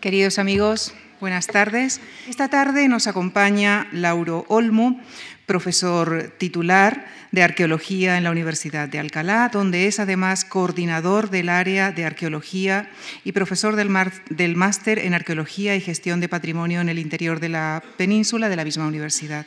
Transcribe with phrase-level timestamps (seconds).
[0.00, 2.00] Queridos amigos, buenas tardes.
[2.26, 4.98] Esta tarde nos acompaña Lauro Olmo,
[5.44, 11.92] profesor titular de Arqueología en la Universidad de Alcalá, donde es además coordinador del área
[11.92, 12.88] de Arqueología
[13.24, 17.82] y profesor del, máster en Arqueología y Gestión de Patrimonio en el interior de la
[17.98, 19.44] península de la misma universidad.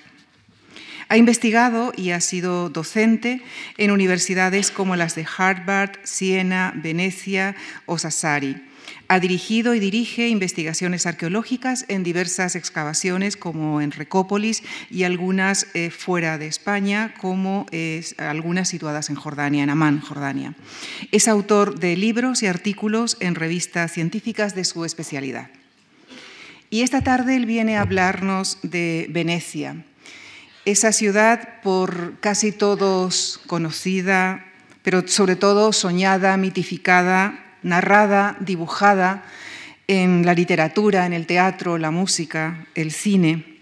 [1.09, 3.41] Ha investigado y ha sido docente
[3.77, 7.55] en universidades como las de Harvard, Siena, Venecia
[7.87, 8.61] o Sassari
[9.13, 15.91] ha dirigido y dirige investigaciones arqueológicas en diversas excavaciones, como en Recópolis y algunas eh,
[15.91, 17.67] fuera de España, como
[18.17, 20.55] algunas situadas en Jordania, en Amán, Jordania.
[21.11, 25.51] Es autor de libros y artículos en revistas científicas de su especialidad.
[26.71, 29.85] Y esta tarde él viene a hablarnos de Venecia,
[30.65, 34.43] esa ciudad por casi todos conocida,
[34.81, 39.23] pero sobre todo soñada, mitificada narrada, dibujada
[39.87, 43.53] en la literatura, en el teatro, la música, el cine.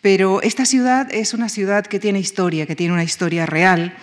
[0.00, 3.96] Pero esta ciudad es una ciudad que tiene historia, que tiene una historia real,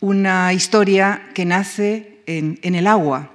[0.00, 3.32] una historia que nace en, el agua,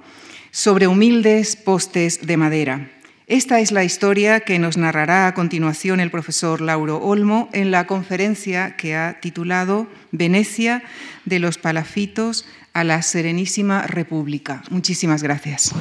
[0.50, 2.90] sobre humildes postes de madera.
[3.26, 7.86] Esta es la historia que nos narrará a continuación el profesor Lauro Olmo en la
[7.86, 10.82] conferencia que ha titulado Venecia
[11.24, 12.46] de los Palafitos
[12.76, 14.62] a la Serenísima República.
[14.68, 15.72] Muchísimas gracias.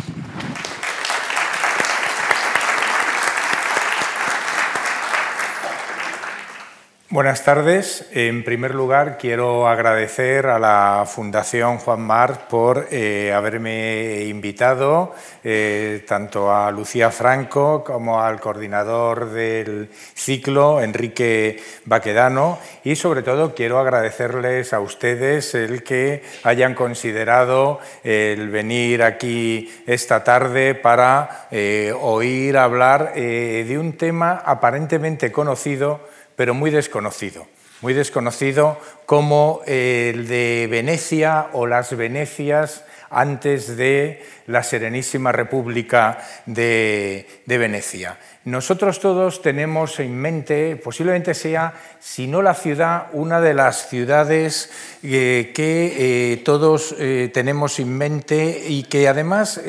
[7.11, 8.07] Buenas tardes.
[8.13, 16.03] En primer lugar, quiero agradecer a la Fundación Juan Mar por eh, haberme invitado, eh,
[16.07, 23.77] tanto a Lucía Franco como al coordinador del ciclo, Enrique Baquedano, y sobre todo quiero
[23.77, 32.57] agradecerles a ustedes el que hayan considerado el venir aquí esta tarde para eh, oír
[32.57, 37.47] hablar de un tema aparentemente conocido, pero muy desconocido,
[37.81, 47.25] muy desconocido como el de Venecia o las Venecias antes de la Serenísima República de,
[47.45, 48.17] Venecia.
[48.43, 54.69] Nosotros todos tenemos en mente, posiblemente sea, si no la ciudad, una de las ciudades
[55.01, 59.61] eh, que eh, todos eh, tenemos en mente y que además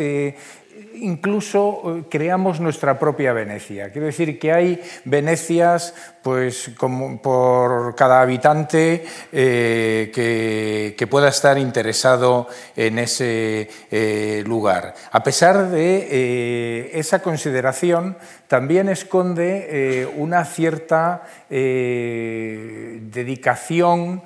[1.00, 3.90] incluso eh, creamos nuestra propia Venecia.
[3.90, 6.70] Quiero decir que hay Venecias pues,
[7.22, 14.92] por cada habitante eh, que, pueda estar interesado en ese eh, lugar.
[15.12, 24.22] A pesar de esa consideración, también esconde una cierta dedicación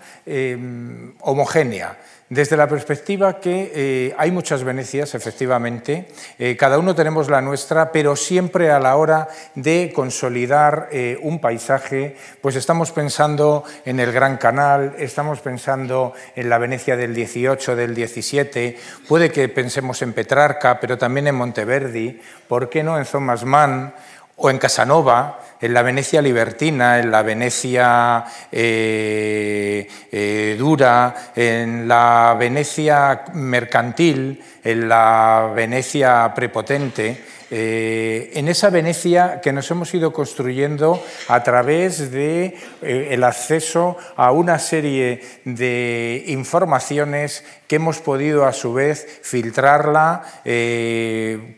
[1.21, 1.99] homogénea
[2.31, 6.07] desde la perspectiva que eh, hay muchas Venecias, efectivamente,
[6.39, 9.27] eh, cada uno tenemos la nuestra, pero siempre a la hora
[9.57, 16.49] de consolidar eh, un paisaje, pues estamos pensando en el Gran Canal, estamos pensando en
[16.49, 22.21] la Venecia del 18, del 17, puede que pensemos en Petrarca, pero también en Monteverdi,
[22.47, 23.93] ¿por qué no en Thomas Mann
[24.37, 25.41] o en Casanova?
[25.61, 34.89] En la Venecia libertina, en la Venecia eh, eh, dura, en la Venecia mercantil, en
[34.89, 42.57] la Venecia prepotente, eh, en esa Venecia que nos hemos ido construyendo a través de
[42.81, 50.25] el acceso a una serie de informaciones que hemos podido a su vez filtrarla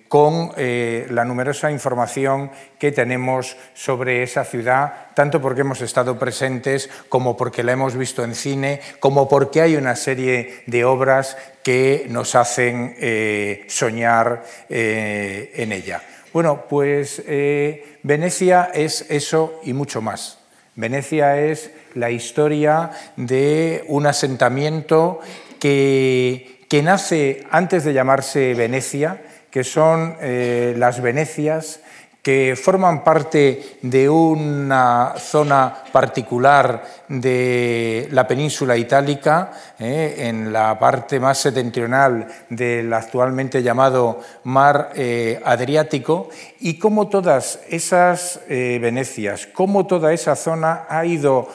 [0.08, 7.34] con la numerosa información que tenemos sobre esa ciudad, tanto porque hemos estado presentes como
[7.34, 12.34] porque la hemos visto en cine, como porque hay una serie de obras que nos
[12.34, 16.02] hacen eh, soñar eh, en ella.
[16.34, 20.40] Bueno, pues eh, Venecia es eso y mucho más.
[20.74, 25.20] Venecia es la historia de un asentamiento
[25.62, 31.80] que, nace antes de llamarse Venecia, que son las Venecias
[32.22, 41.18] que forman parte de una zona particular de la península itálica, eh, en la parte
[41.18, 46.28] más septentrional del actualmente llamado mar eh, Adriático,
[46.60, 51.48] y cómo todas esas eh, Venecias, cómo toda esa zona ha ido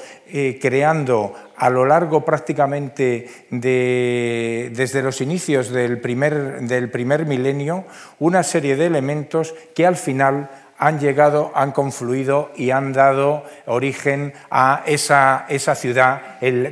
[0.59, 7.85] creando a lo largo prácticamente de, desde los inicios del primer, del primer milenio
[8.19, 14.33] una serie de elementos que al final han llegado, han confluido y han dado origen
[14.51, 15.45] a esa,
[15.75, 16.21] ciudad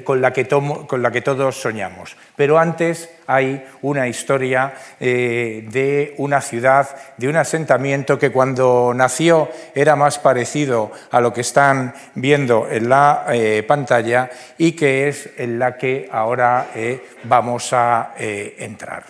[0.03, 2.15] con, la que con la que todos soñamos.
[2.35, 6.87] Pero antes hay una historia eh, de una ciudad,
[7.17, 12.89] de un asentamiento que cuando nació era más parecido a lo que están viendo en
[12.89, 19.03] la eh, pantalla y que es en la que ahora eh, vamos a entrar.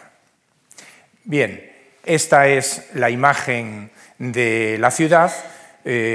[1.23, 1.71] Bien,
[2.05, 5.31] esta es la imagen de la ciudad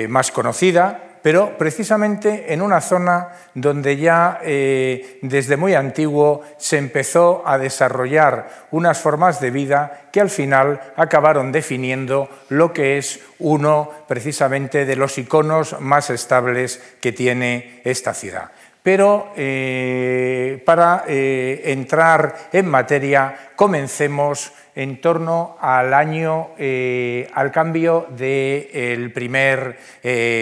[0.09, 7.43] más conocida, pero precisamente en una zona donde ya eh, desde muy antiguo se empezó
[7.47, 13.91] a desarrollar unas formas de vida que al final acabaron definiendo lo que es uno
[14.09, 18.51] precisamente de los iconos más estables que tiene esta ciudad.
[18.83, 28.07] Pero eh, para eh, entrar en materia, comencemos en torno al año, eh, al cambio
[28.11, 29.79] del primer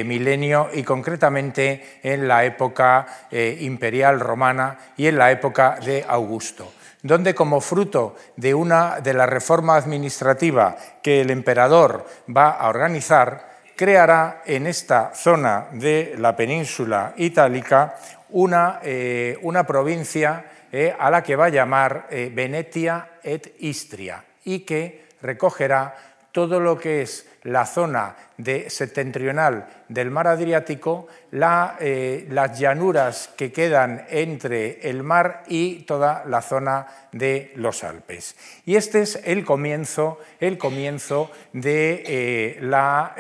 [0.05, 7.33] milenio y concretamente en la época imperial romana y en la época de Augusto donde
[7.35, 14.43] como fruto de una de la reforma administrativa que el emperador va a organizar, creará
[14.45, 17.95] en esta zona de la península itálica
[18.31, 24.25] una, eh, una provincia eh, a la que va a llamar eh, Venetia et Istria
[24.45, 25.95] y que recogerá
[26.33, 34.05] todo lo que es la zona de septentrional del mar Adriático, las llanuras que quedan
[34.11, 38.37] entre el mar y toda la zona de los Alpes.
[38.67, 43.15] Y este es el comienzo, el comienzo de la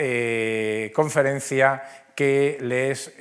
[0.94, 1.82] conferencia
[2.14, 3.14] que les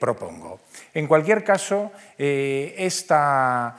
[0.00, 0.60] propongo.
[0.94, 3.76] En cualquier caso, eh, esta,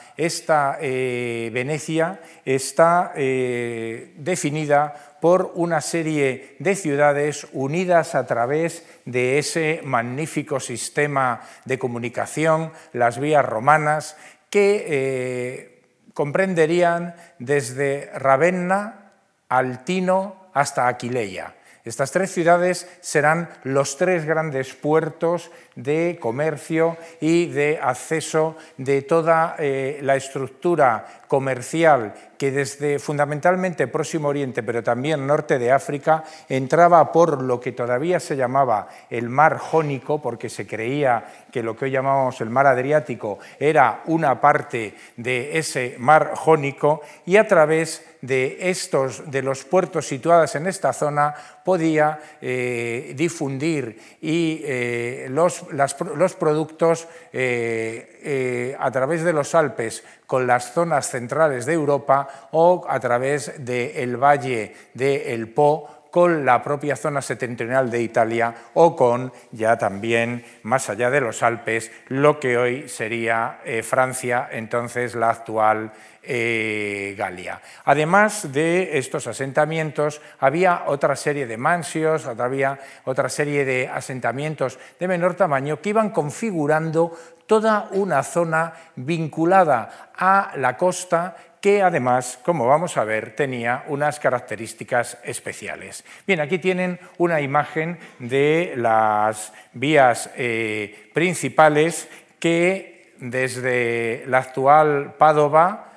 [0.80, 9.82] eh, Venecia está eh, definida por una serie de ciudades unidas a través de ese
[9.84, 14.16] magnífico sistema de comunicación, las vías romanas,
[14.50, 15.82] que
[16.14, 19.12] comprenderían desde Ravenna,
[19.50, 21.54] Altino hasta Aquileia.
[21.86, 29.56] Estas tres ciudades serán los tres grandes puertos de comercio y de acceso de toda
[29.60, 37.12] eh, la estructura comercial que desde fundamentalmente Próximo Oriente, pero también norte de África, entraba
[37.12, 41.86] por lo que todavía se llamaba el mar Jónico, porque se creía que lo que
[41.86, 48.06] hoy llamamos el mar Adriático era una parte de ese mar Jónico, y a través
[48.22, 55.66] de estos, de los puertos situados en esta zona, podía eh, difundir y eh, los
[55.72, 62.86] los productos eh, a través de los Alpes con las zonas centrales de Europa o
[62.88, 69.34] a través del valle del Po con la propia zona septentrional de Italia o con
[69.52, 75.32] ya también más allá de los Alpes lo que hoy sería eh, Francia, entonces la
[75.32, 75.94] actual
[76.24, 77.62] eh, Galia.
[77.86, 85.08] Además de estos asentamientos, había otra serie de mansios, había otra serie de asentamientos de
[85.08, 87.18] menor tamaño que iban configurando
[87.48, 94.20] toda una zona vinculada a la costa que además, como vamos a ver, tenía unas
[94.20, 96.06] características especiales.
[96.26, 102.08] Bien, aquí tienen una imagen de las vías eh, principales
[102.40, 105.89] que desde la actual Padova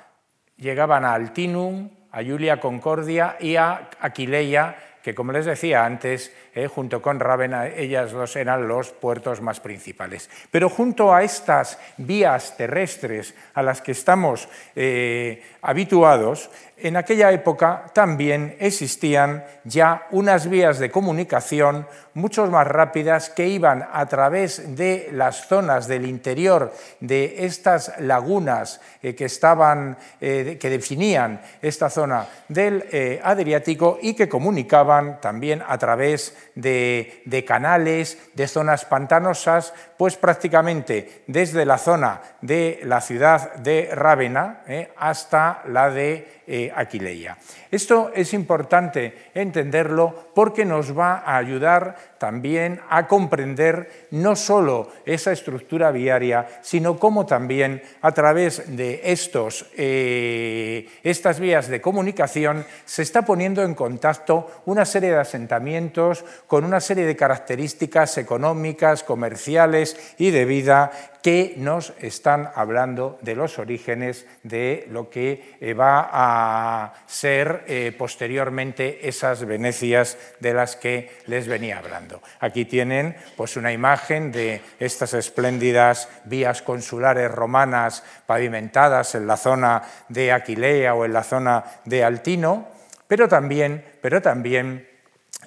[0.57, 6.67] llegaban a Altinum, a Julia Concordia y a Aquileia, que como les decía antes, eh,
[6.67, 10.29] junto con Rávena, ellas dos eran los puertos más principales.
[10.49, 17.85] Pero junto a estas vías terrestres a las que estamos eh, habituados, en aquella época
[17.93, 25.09] también existían ya unas vías de comunicación mucho más rápidas que iban a través de
[25.11, 32.27] las zonas del interior de estas lagunas eh, que, estaban, eh, que definían esta zona
[32.47, 39.73] del eh, Adriático y que comunicaban también a través de, de canales, de zonas pantanosas,
[39.97, 44.61] pues prácticamente desde la zona de la ciudad de Rávena
[44.97, 47.37] hasta la de eh, Aquileia.
[47.73, 55.31] Esto es importante entenderlo porque nos va a ayudar también a comprender no solo esa
[55.31, 63.01] estructura viaria, sino cómo también a través de estos, eh, estas vías de comunicación se
[63.01, 70.13] está poniendo en contacto una serie de asentamientos, con una serie de características económicas, comerciales
[70.19, 70.91] y de vida
[71.23, 77.93] que nos están hablando de los orígenes de lo que eh, va a ser eh,
[77.97, 82.21] posteriormente esas Venecias de las que les venía hablando.
[82.39, 89.83] Aquí tienen pues, una imagen de estas espléndidas vías consulares romanas pavimentadas en la zona
[90.09, 92.67] de Aquilea o en la zona de Altino,
[93.07, 94.92] pero también, pero también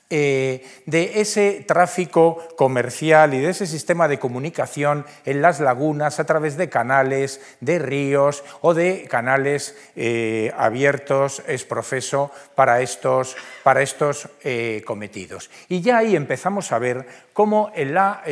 [0.09, 6.25] eh, de ese tráfico comercial y de ese sistema de comunicación en las lagunas a
[6.25, 13.83] través de canales, de ríos o de canales eh, abiertos, es profeso, para estos, para
[13.83, 15.51] estos eh, cometidos.
[15.69, 18.23] Y ya ahí empezamos a ver cómo en la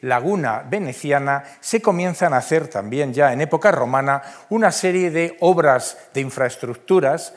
[0.00, 5.96] laguna veneciana se comienzan a hacer también ya en época romana una serie de obras
[6.12, 7.32] de infraestructuras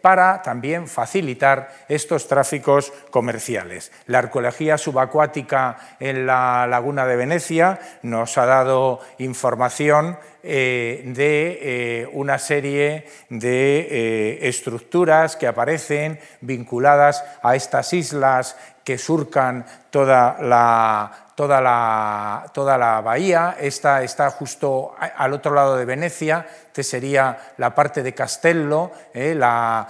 [0.00, 3.92] para también facilitar estos tráficos comerciales.
[4.06, 12.08] La arqueología subacuática en la laguna de Venecia nos ha dado información eh, de eh,
[12.12, 21.24] una serie de eh, estructuras que aparecen vinculadas a estas islas que surcan toda la,
[21.34, 27.54] toda la, toda la bahía, esta está justo al otro lado de Venecia, que sería
[27.58, 29.88] la parte de Castello, eh, la,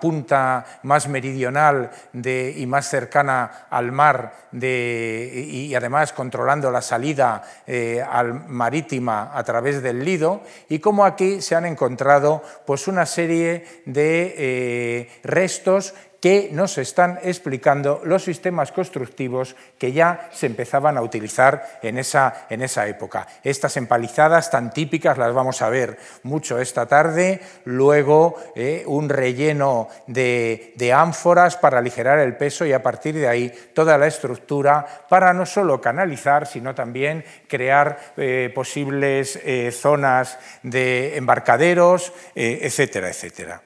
[0.00, 7.42] punta más meridional de, y más cercana al mar de, y, además controlando la salida
[7.66, 13.06] eh, al marítima a través del Lido, y como aquí se han encontrado pues, una
[13.06, 20.96] serie de eh, restos que nos están explicando los sistemas constructivos que ya se empezaban
[20.96, 23.26] a utilizar en esa, en esa época.
[23.42, 29.88] Estas empalizadas tan típicas las vamos a ver mucho esta tarde, luego eh, un relleno
[30.06, 35.32] de, ánforas para aligerar el peso y a partir de ahí toda la estructura para
[35.32, 43.62] no solo canalizar, sino también crear eh, posibles eh, zonas de embarcaderos, etcétera, etcétera.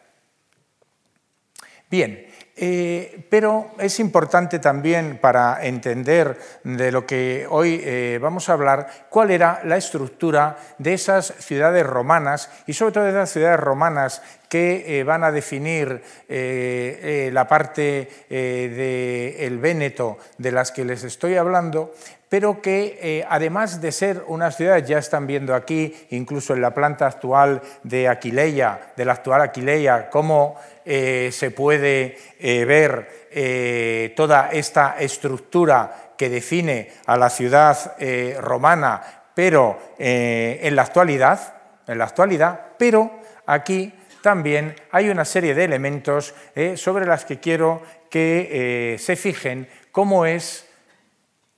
[1.90, 8.52] Bien, eh, pero es importante también para entender de lo que hoy eh, vamos a
[8.52, 13.58] hablar cuál era la estructura de esas ciudades romanas y sobre todo de esas ciudades
[13.58, 14.22] romanas
[14.54, 21.92] que eh, van a definir la parte del Véneto de las que les estoy hablando
[22.28, 27.06] pero que además de ser unas ciudades, ya están viendo aquí, incluso en la planta
[27.06, 34.50] actual de Aquileia, de la actual Aquileia, cómo eh, se puede eh, ver eh, toda
[34.52, 37.96] esta estructura que define a la ciudad
[38.38, 39.02] romana,
[39.34, 41.54] pero en la actualidad,
[41.86, 43.10] en la actualidad, pero
[43.46, 43.92] aquí
[44.24, 46.34] también hay una serie de elementos
[46.76, 50.66] sobre las que quiero que se fijen, cómo es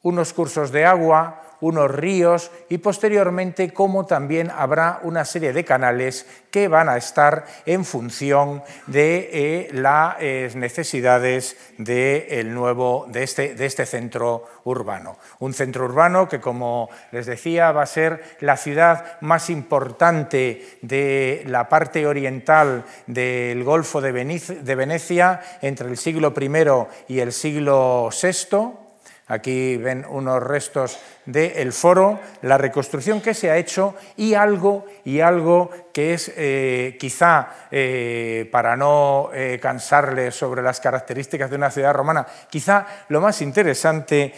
[0.03, 6.27] unos cursos de agua, unos ríos y posteriormente cómo también habrá una serie de canales
[6.51, 10.17] que van a estar en función de eh, las
[10.55, 15.19] necesidades de, nuevo, de, este, de este centro urbano.
[15.41, 21.45] Un centro urbano que, como les decía, va a ser la ciudad más importante de
[21.47, 28.87] la parte oriental del Golfo de Venecia entre el siglo I y el siglo VI
[29.29, 35.21] Aquí ven unos restos del foro, la reconstrucción que se ha hecho y algo, y
[35.21, 41.71] algo que es eh, quizá, eh, para no eh, cansarles sobre las características de una
[41.71, 44.33] ciudad romana, quizá lo más interesante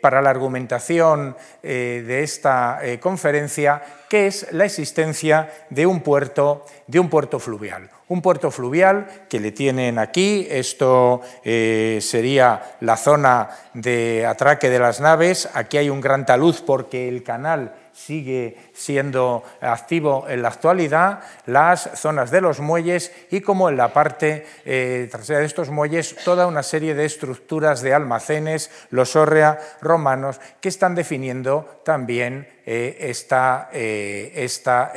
[0.00, 7.08] para la argumentación de esta conferencia, que es la existencia de un puerto, de un
[7.08, 7.90] puerto fluvial.
[8.06, 14.78] Un puerto fluvial que le tienen aquí, esto eh, sería la zona de atraque de
[14.78, 21.20] las naves, hay un gran talud porque el canal sigue siendo activo en la actualidad,
[21.46, 26.16] las zonas de los muelles y como en la parte eh, trasera de estos muelles
[26.24, 32.96] toda una serie de estructuras de almacenes, los órrea romanos, que están definiendo también eh,
[32.98, 34.92] esta, eh, esta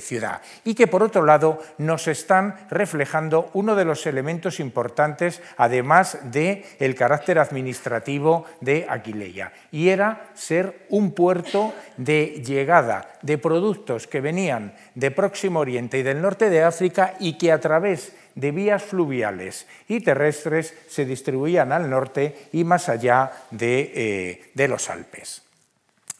[0.00, 0.42] ciudad.
[0.64, 6.64] Y que por otro lado nos están reflejando uno de los elementos importantes, además del
[6.78, 14.20] el carácter administrativo de Aquileia, y era ser un puerto de llegada de productos que
[14.20, 18.82] venían de Próximo Oriente y del norte de África y que a través de vías
[18.82, 25.42] fluviales y terrestres se distribuían al norte y más allá de, eh, los Alpes.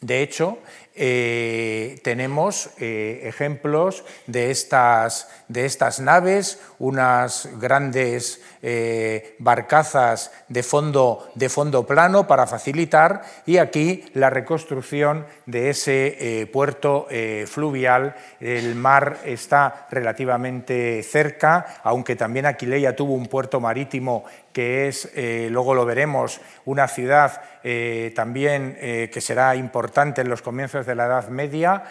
[0.01, 0.59] De hecho,
[0.97, 11.29] eh, tenemos eh, ejemplos de estas, de estas, naves, unas grandes eh, barcazas de fondo,
[11.35, 17.09] de fondo, plano para facilitar y aquí la reconstrucción de ese puerto
[17.47, 18.15] fluvial.
[18.41, 24.25] El mar está relativamente cerca, aunque también Aquileia tuvo un puerto marítimo
[24.55, 30.29] que es, eh, luego lo veremos, una ciudad eh, también eh, que será importante en
[30.29, 31.83] los comienzos de la Edad Media,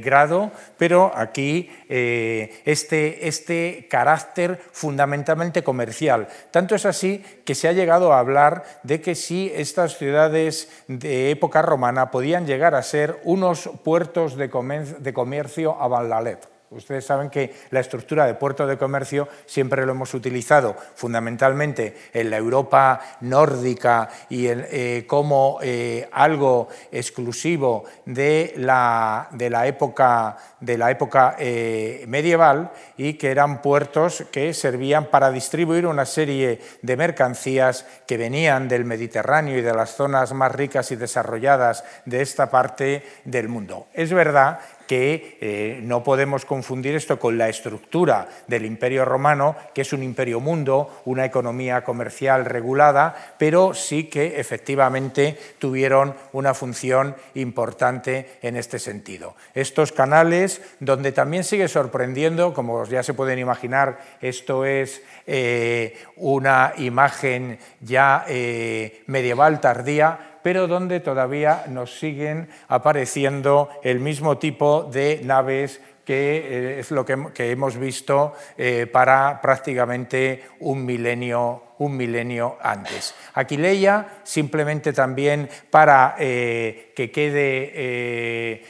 [0.00, 6.28] grado, pero aquí este, este carácter fundamentalmente comercial.
[6.50, 11.30] Tanto es así que se ha llegado a hablar de que si estas ciudades de
[11.30, 14.50] época romana podían llegar a ser unos puertos de
[15.14, 16.51] comercio a Valalet.
[16.72, 22.30] Ustedes saben que la estructura de puerto de comercio siempre lo hemos utilizado fundamentalmente en
[22.30, 30.78] la Europa nórdica y eh, como eh, algo exclusivo de la, de la época, de
[30.78, 36.96] la época eh, medieval y que eran puertos que servían para distribuir una serie de
[36.96, 42.50] mercancías que venían del Mediterráneo y de las zonas más ricas y desarrolladas de esta
[42.50, 43.86] parte del mundo.
[43.92, 49.82] Es verdad que eh, no podemos confundir esto con la estructura del imperio romano, que
[49.82, 57.16] es un imperio mundo, una economía comercial regulada, pero sí que efectivamente tuvieron una función
[57.34, 59.34] importante en este sentido.
[59.54, 66.72] Estos canales, donde también sigue sorprendiendo, como ya se pueden imaginar, esto es eh, una
[66.78, 75.20] imagen ya eh, medieval tardía, pero donde todavía nos siguen apareciendo el mismo tipo de
[75.24, 82.58] naves que eh, es lo que, hemos visto eh, para prácticamente un milenio, un milenio
[82.60, 83.14] antes.
[83.34, 88.62] Aquileia, simplemente también para eh, que quede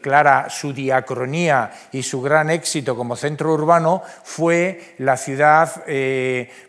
[0.00, 5.84] clara su diacronía y su gran éxito como centro urbano, fue la ciudad,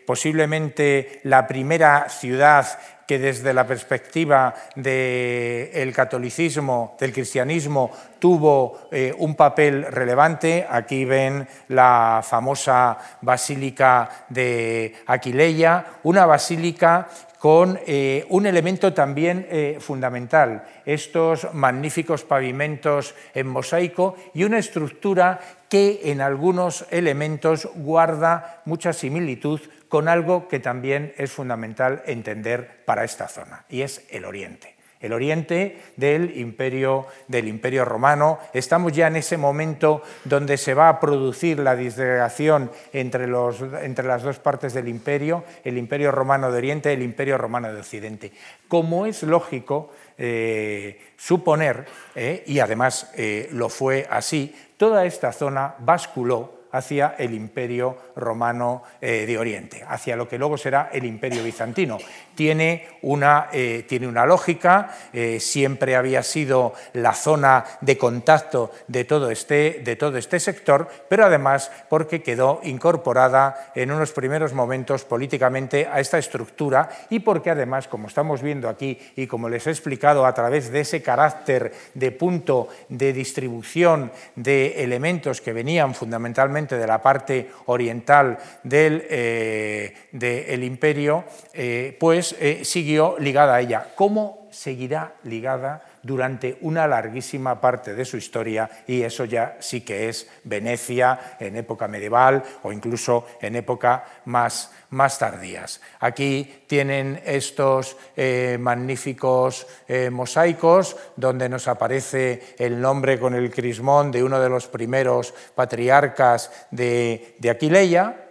[0.06, 2.66] posiblemente la primera ciudad
[3.08, 10.66] que desde la perspectiva del catolicismo, del cristianismo, tuvo eh, un papel relevante.
[10.68, 19.78] Aquí ven la famosa basílica de Aquileia, una basílica con eh, un elemento también eh,
[19.80, 28.92] fundamental, estos magníficos pavimentos en mosaico y una estructura que en algunos elementos guarda mucha
[28.92, 34.78] similitud con algo que también es fundamental entender para esta zona, y es el Oriente.
[35.00, 38.40] El oriente del imperio, del imperio romano.
[38.52, 44.38] Estamos ya en ese momento donde se va a producir la disgregación entre, las dos
[44.40, 48.32] partes del imperio, el imperio romano de Oriente y el imperio romano de Occidente.
[48.66, 55.76] Como es lógico eh, suponer, eh, y además eh, lo fue así, toda esta zona
[55.78, 61.42] basculó hacia el imperio romano eh, de Oriente, hacia lo que luego será el imperio
[61.42, 61.98] bizantino.
[62.34, 69.04] Tiene una, eh, tiene una lógica, eh, siempre había sido la zona de contacto de
[69.04, 75.04] todo, este, de todo este sector, pero además porque quedó incorporada en unos primeros momentos
[75.04, 79.70] políticamente a esta estructura y porque además, como estamos viendo aquí y como les he
[79.70, 86.57] explicado a través de ese carácter de punto de distribución de elementos que venían fundamentalmente
[86.66, 93.88] de la parte oriental del eh, imperio, eh, pues eh, siguió ligada a ella.
[93.94, 100.08] ¿Cómo seguirá ligada durante una larguísima parte de su historia y eso ya sí que
[100.08, 105.80] es Venecia en época medieval o incluso en época más, más tardías.
[106.00, 114.10] Aquí tienen estos eh, magníficos eh, mosaicos donde nos aparece el nombre con el crismón
[114.10, 118.24] de uno de los primeros patriarcas de, de Aquileia,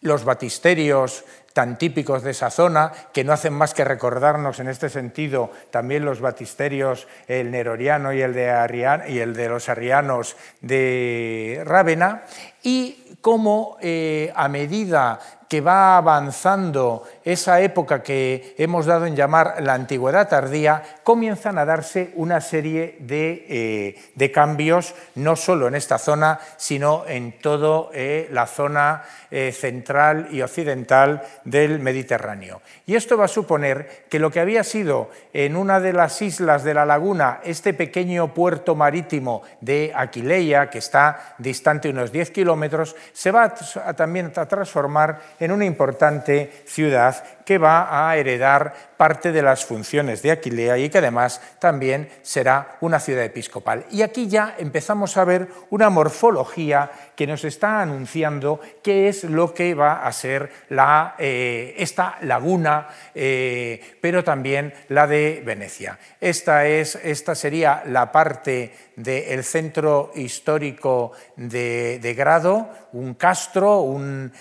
[0.00, 4.90] los batisterios tan típicos de esa zona, que no hacen más que recordarnos en este
[4.90, 11.62] sentido también los batisterios, el neroriano y el de, y el de los arrianos de
[11.64, 12.24] Rávena,
[12.62, 15.20] y cómo eh, a medida
[15.54, 21.64] que va avanzando esa época que hemos dado en llamar la antigüedad tardía, comienzan a
[21.64, 28.28] darse una serie de, eh, cambios, no solo en esta zona, sino en toda eh,
[28.32, 32.62] la zona eh, central y occidental del Mediterráneo.
[32.86, 36.64] Y esto va a suponer que lo que había sido en una de las islas
[36.64, 42.96] de la laguna este pequeño puerto marítimo de Aquileia, que está distante unos 10 kilómetros,
[43.12, 43.54] se va
[43.96, 50.22] también a transformar en una importante ciudad que va a heredar parte de las funciones
[50.22, 53.84] de Aquilea y que además también será una ciudad episcopal.
[53.90, 59.52] Y aquí ya empezamos a ver una morfología que nos está anunciando qué es lo
[59.52, 65.98] que va a ser la, eh, esta laguna, eh, pero también la de Venecia.
[66.20, 74.32] Esta, es, esta sería la parte del centro histórico de, Grado, un castro, un,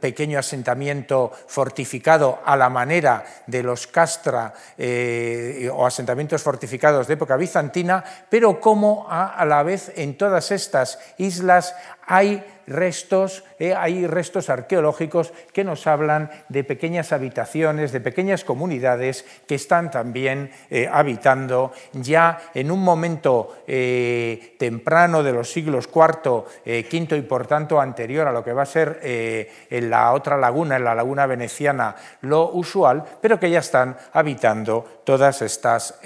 [0.00, 7.36] pequeño asentamiento fortificado a la manera de los castra eh, o asentamientos fortificados de época
[7.36, 11.74] bizantina, pero como a la vez en todas estas islas
[12.06, 19.24] hay restos, eh, hay restos arqueológicos que nos hablan de pequeñas habitaciones, de pequeñas comunidades
[19.46, 26.44] que están también eh, habitando ya en un momento eh, temprano de los siglos IV,
[26.64, 30.76] V y por tanto anterior a lo que va a ser en la otra laguna,
[30.76, 36.00] en la laguna veneciana, lo usual, pero que ya están habitando todas estas,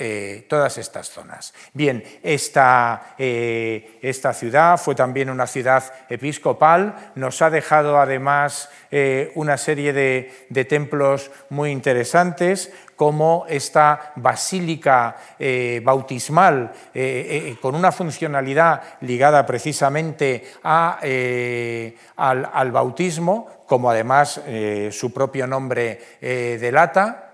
[0.48, 1.54] todas estas zonas.
[1.72, 9.56] Bien, esta, esta ciudad fue también una ciudad episcopal, nos ha dejado además eh, una
[9.56, 19.46] serie de, templos muy interesantes, como esta basílica eh, bautismal eh, con una funcionalidad ligada
[19.46, 24.40] precisamente al, al, bautismo, como además
[24.90, 27.29] su propio nombre delata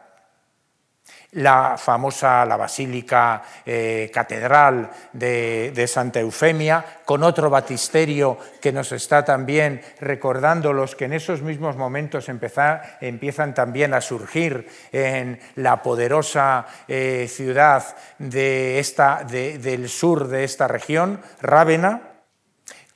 [1.33, 9.25] la famosa, la basílica eh, catedral de, Santa Eufemia, con otro batisterio que nos está
[9.25, 16.67] también recordando los que en esos mismos momentos empiezan también a surgir en la poderosa
[16.89, 17.85] eh, ciudad
[18.19, 22.17] de esta, del sur de esta región, Rávena,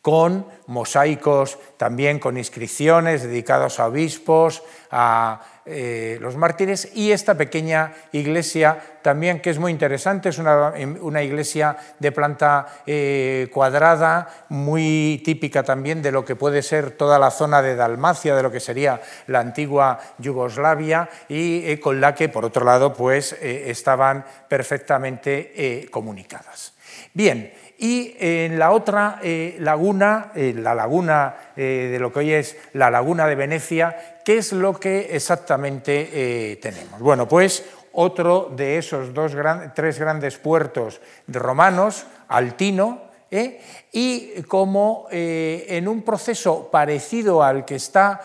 [0.03, 7.93] con mosaicos también con inscripciones dedicados a obispos, a eh, los mártires y esta pequeña
[8.13, 15.63] iglesia también que es muy interesante, es una, iglesia de planta eh, cuadrada, muy típica
[15.63, 19.01] también de lo que puede ser toda la zona de Dalmacia, de lo que sería
[19.29, 26.75] la antigua Yugoslavia y eh, con la que por otro lado pues estaban perfectamente comunicadas.
[27.15, 29.19] Bien, y en la otra
[29.59, 33.97] laguna, la laguna de lo que hoy es la laguna de Venecia,
[34.31, 37.01] ¿Qué es lo que exactamente eh, tenemos?
[37.01, 39.33] Bueno, pues otro de esos dos
[39.75, 43.61] tres grandes puertos romanos, Altino, ¿eh?
[43.93, 48.21] y como eh, en un proceso parecido al que está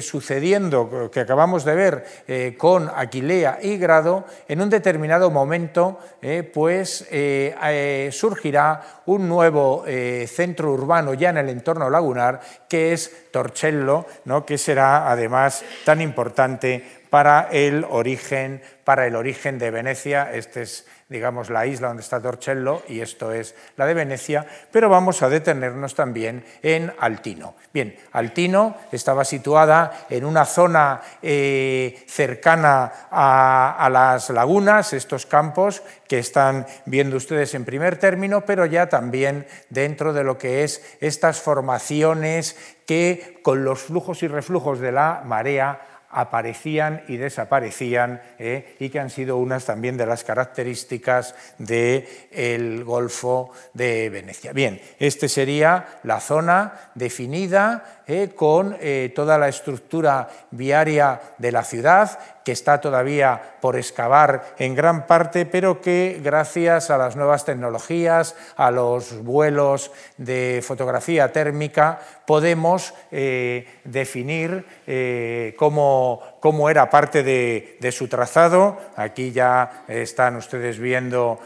[0.00, 5.98] sucediendo, que acabamos de ver con Aquilea y Grado, en un determinado momento
[6.54, 7.06] pues,
[8.10, 9.84] surgirá un nuevo
[10.26, 12.40] centro urbano ya en el entorno lagunar,
[12.70, 14.06] que es Torcello,
[14.46, 20.32] que será además tan importante para el origen, para el origen de Venecia.
[20.32, 24.88] Este es digamos, la isla donde está Torcello y esto es la de Venecia, pero
[24.88, 27.54] vamos a detenernos también en Altino.
[27.72, 36.18] Bien, Altino estaba situada en una zona eh, cercana a, las lagunas, estos campos que
[36.18, 41.40] están viendo ustedes en primer término, pero ya también dentro de lo que es estas
[41.40, 48.88] formaciones que con los flujos y reflujos de la marea aparecían y desaparecían eh, y
[48.88, 54.52] que han sido unas también de las características del Golfo de Venecia.
[54.52, 61.64] Bien, esta sería la zona definida eh, con eh, toda la estructura viaria de la
[61.64, 67.44] ciudad, que está todavía por excavar en gran parte, pero que gracias a las nuevas
[67.44, 74.64] tecnologías, a los vuelos de fotografía térmica, podemos eh, definir
[75.56, 78.78] cómo, cómo, era parte de, su trazado.
[78.96, 81.38] Aquí ya están ustedes viendo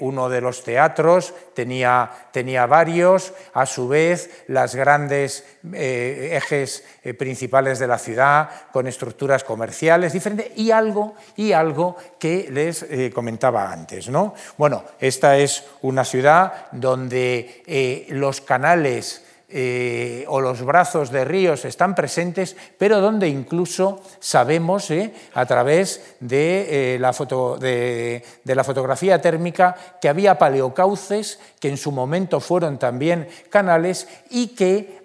[0.00, 7.14] uno de los teatros, tenía, tenía varios, a su vez las grandes eh, ejes eh,
[7.14, 13.10] principales de la ciudad, con estructuras comerciales diferentes y algo, y algo que les eh,
[13.14, 14.08] comentaba antes.
[14.08, 14.34] ¿no?
[14.56, 21.96] Bueno, esta es una ciudad donde los canales eh, o los brazos de ríos están
[21.96, 27.10] presentes, pero donde incluso sabemos, eh, a través de, eh, la
[27.58, 34.54] de, la fotografía térmica, que había paleocauces que en su momento fueron también canales y
[34.54, 35.00] que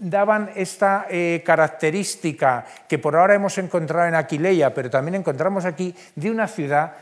[0.00, 1.06] daban esta
[1.44, 6.92] característica que por ahora hemos encontrado en Aquileia, pero también encontramos aquí, de una ciudad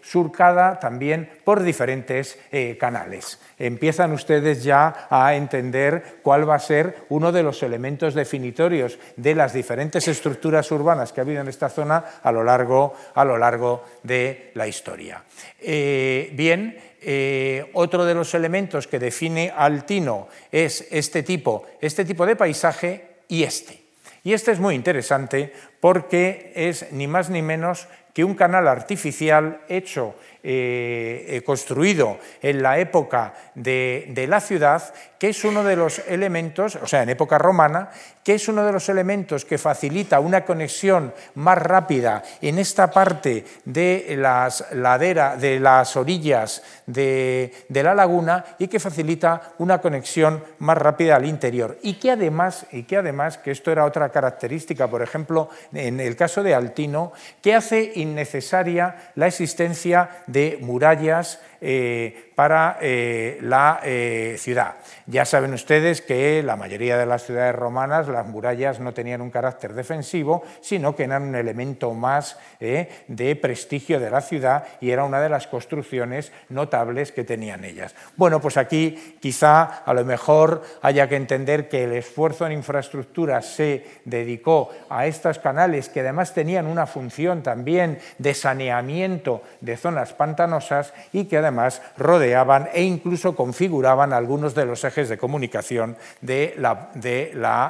[0.00, 2.38] surcada también por diferentes
[2.80, 3.38] canales.
[3.58, 9.34] Empiezan ustedes ya a entender cuál va a ser uno de los elementos definitorios de
[9.34, 13.36] las diferentes estructuras urbanas que ha habido en esta zona a lo largo, a lo
[13.36, 15.24] largo de la historia.
[15.60, 22.04] Eh, bien, eh, otro de los elementos que define al Tino es este tipo, este
[22.04, 23.88] tipo de paisaje y este.
[24.24, 29.60] Y este es muy interesante porque es ni más ni menos que un canal artificial
[29.68, 34.82] hecho eh, eh, construido en la época de, la ciudad,
[35.18, 37.90] que es uno de los elementos, o sea, en época romana,
[38.24, 43.44] que es uno de los elementos que facilita una conexión más rápida en esta parte
[43.64, 50.78] de las laderas, de las orillas de, la laguna y que facilita una conexión más
[50.78, 51.78] rápida al interior.
[51.82, 56.14] Y que además, y que además, que esto era otra característica, por ejemplo, en el
[56.16, 64.36] caso de Altino, que hace innecesaria la existencia de murallas eh, para eh, la eh,
[64.38, 64.76] ciudad.
[65.10, 69.30] Ya saben ustedes que la mayoría de las ciudades romanas las murallas no tenían un
[69.30, 75.04] carácter defensivo, sino que eran un elemento más de prestigio de la ciudad y era
[75.04, 77.94] una de las construcciones notables que tenían ellas.
[78.16, 83.40] Bueno, pues aquí quizá a lo mejor haya que entender que el esfuerzo en infraestructura
[83.40, 90.12] se dedicó a estos canales que además tenían una función también de saneamiento de zonas
[90.12, 96.56] pantanosas y que además rodeaban e incluso configuraban algunos de los ejes de comunicación de,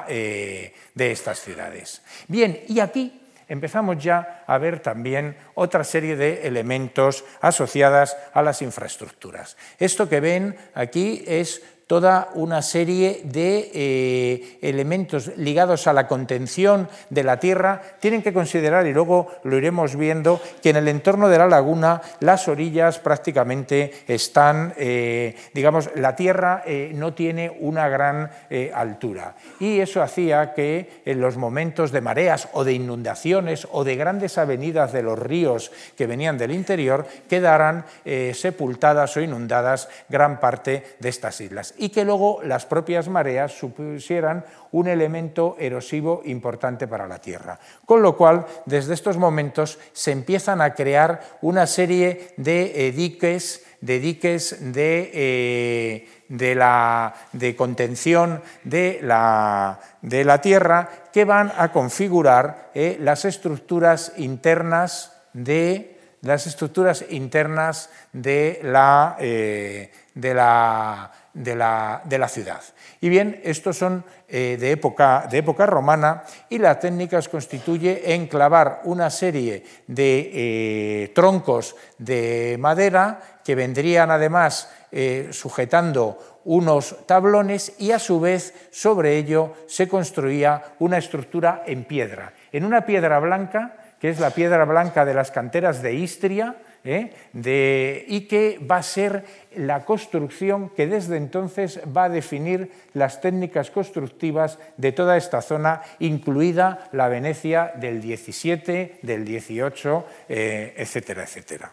[0.07, 2.01] eh, de estas ciudades.
[2.27, 8.61] Bien, y aquí empezamos ya a ver también otra serie de elementos asociadas a las
[8.61, 9.57] infraestructuras.
[9.77, 16.87] Esto que ven aquí es toda una serie de eh, elementos ligados a la contención
[17.09, 21.29] de la tierra, tienen que considerar, y luego lo iremos viendo, que en el entorno
[21.29, 27.89] de la laguna las orillas prácticamente están, eh, digamos, la tierra eh, no tiene una
[27.89, 28.29] gran
[28.75, 29.33] altura.
[29.59, 34.37] Y eso hacía que en los momentos de mareas o de inundaciones o de grandes
[34.37, 37.85] avenidas de los ríos que venían del interior, quedaran
[38.33, 44.45] sepultadas o inundadas gran parte de estas islas y que luego las propias mareas supusieran
[44.71, 47.59] un elemento erosivo importante para la Tierra.
[47.85, 53.65] Con lo cual, desde estos momentos se empiezan a crear una serie de eh, diques,
[53.81, 61.51] de diques de, eh, de, la, de contención de la, de la, Tierra que van
[61.57, 71.55] a configurar eh, las estructuras internas de las estructuras internas de la, de la de
[71.55, 72.61] la, ciudad.
[73.01, 78.27] Y bien, estos son eh, de, época, de época romana y la técnica constituye en
[78.27, 87.73] clavar una serie de eh, troncos de madera que vendrían además eh, sujetando unos tablones
[87.77, 92.33] y a su vez sobre ello se construía una estructura en piedra.
[92.51, 98.05] En una piedra blanca, que es la piedra blanca de las canteras de Istria, ¿eh?
[98.07, 99.23] y que va a ser
[99.55, 105.81] la construcción que desde entonces va a definir las técnicas constructivas de toda esta zona,
[105.99, 111.71] incluida la Venecia del 17, del 18, eh, etcétera, etcétera.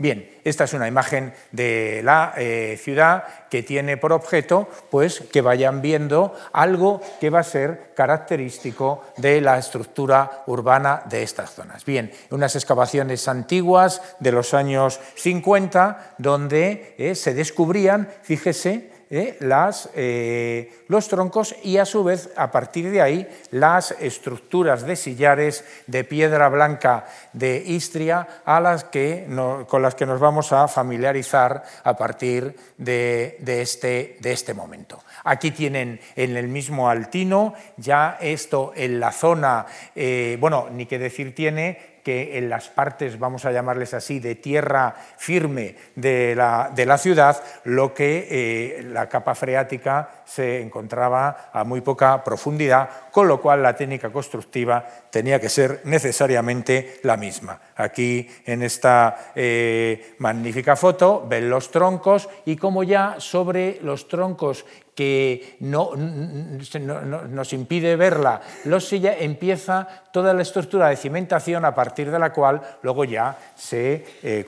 [0.00, 5.42] Bien, esta es una imagen de la eh, ciudad que tiene por objeto pues, que
[5.42, 11.84] vayan viendo algo que va a ser característico de la estructura urbana de estas zonas.
[11.84, 19.36] Bien, unas excavaciones antiguas de los años 50 donde eh, se descubrían, fíjese, ¿eh?
[19.40, 24.96] las, eh, los troncos y a su vez a partir de ahí las estructuras de
[24.96, 29.26] sillares de piedra blanca de Istria a las que
[29.68, 35.02] con las que nos vamos a familiarizar a partir de, este, de este momento.
[35.24, 40.98] Aquí tienen en el mismo altino, ya esto en la zona, eh, bueno, ni qué
[40.98, 46.70] decir tiene que en las partes, vamos a llamarles así, de tierra firme de la,
[46.74, 52.88] de la ciudad, lo que eh, la capa freática se encontraba a muy poca profundidad,
[53.10, 57.60] con lo cual la técnica constructiva tenía que ser necesariamente la misma.
[57.76, 64.64] Aquí en esta eh, magnífica foto ven los troncos y como ya sobre los troncos
[64.94, 72.10] que no, nos impide verla, los silla, empieza toda la estructura de cimentación a partir
[72.10, 74.46] de la cual luego ya se, eh,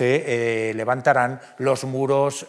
[0.00, 2.46] eh, levantarán los muros,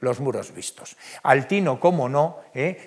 [0.00, 0.96] los muros vistos.
[1.22, 2.38] Altino, como no,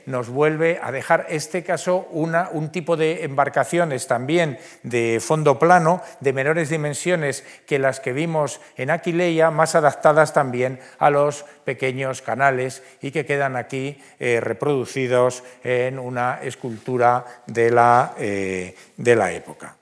[0.07, 6.01] nos vuelve a dejar este caso una, un tipo de embarcaciones también de fondo plano,
[6.19, 12.21] de menores dimensiones que las que vimos en Aquileia, más adaptadas también a los pequeños
[12.21, 19.75] canales y que quedan aquí reproducidos en una escultura de la, de la época.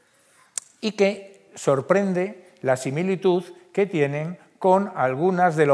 [0.81, 5.65] Y que sorprende la similitud que tienen con algunas de,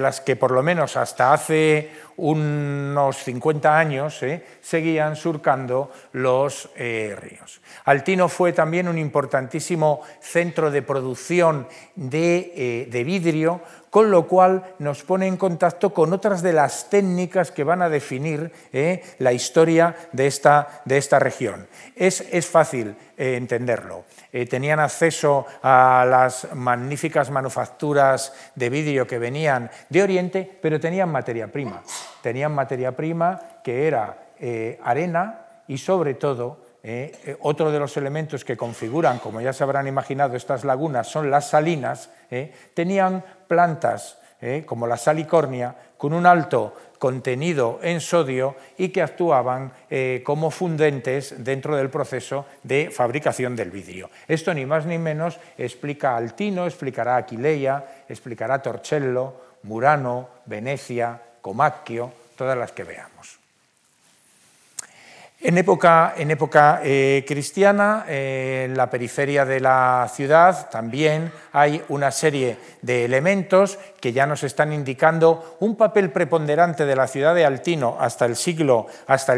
[0.00, 7.16] las que por lo menos hasta hace unos 50 años eh, seguían surcando los eh,
[7.18, 7.60] ríos.
[7.84, 14.74] Altino fue también un importantísimo centro de producción de, eh, de vidrio, con lo cual
[14.80, 18.50] nos pone en contacto con otras de las técnicas que van a definir
[19.18, 21.68] la historia de esta, de esta región.
[21.94, 24.04] Es, es fácil entenderlo.
[24.32, 31.10] Eh, tenían acceso a las magníficas manufacturas de vidrio que venían de Oriente, pero tenían
[31.10, 31.82] materia prima.
[32.22, 34.18] Tenían materia prima que era
[34.82, 36.64] arena y sobre todo
[37.42, 41.48] otro de los elementos que configuran, como ya se habrán imaginado, estas lagunas son las
[41.48, 42.10] salinas,
[42.74, 44.64] tenían plantas ¿eh?
[44.66, 51.34] como la salicornia con un alto contenido en sodio y que actuaban eh, como fundentes
[51.42, 54.08] dentro del proceso de fabricación del vidrio.
[54.28, 59.34] Esto ni más ni menos explica Altino, explicará Aquileia, explicará Torcello,
[59.64, 63.41] Murano, Venecia, Comacchio, todas las que veamos.
[65.44, 66.14] En época,
[66.84, 74.12] eh, cristiana, en la periferia de la ciudad también hay una serie de elementos que
[74.12, 78.86] ya nos están indicando un papel preponderante de la ciudad de Altino hasta el siglo,
[79.06, 79.32] hasta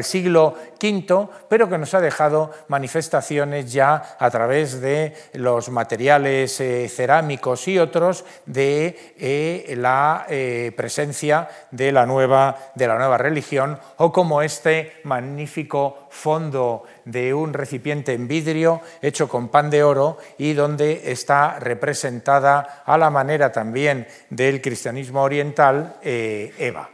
[0.82, 7.68] V, pero que nos ha dejado manifestaciones ya a través de los materiales eh, cerámicos
[7.68, 12.56] y otros de eh, la eh, presencia de la nueva
[13.18, 19.82] religión o como este magnífico fondo de un recipiente en vidrio hecho con pan de
[19.82, 26.90] oro y donde está representada a la manera también del cristianismo oriental eh, Eva.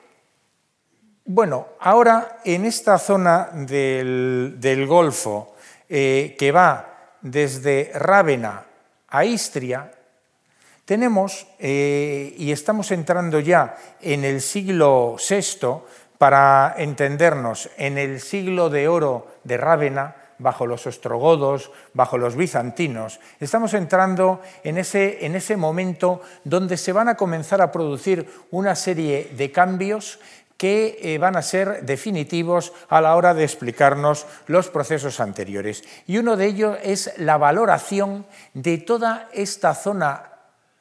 [1.24, 5.54] Bueno, ahora en esta zona del, Golfo
[5.88, 8.64] eh, que va desde Rávena
[9.08, 9.92] a Istria,
[10.90, 15.68] tenemos, eh, y estamos entrando ya en el siglo VI,
[16.20, 23.20] para entendernos, en el siglo de oro de Rávena, bajo los ostrogodos, bajo los bizantinos,
[23.40, 28.76] estamos entrando en ese, en ese momento donde se van a comenzar a producir una
[28.76, 30.20] serie de cambios
[30.58, 35.84] que eh, van a ser definitivos a la hora de explicarnos los procesos anteriores.
[36.06, 40.32] Y uno de ellos es la valoración de toda esta zona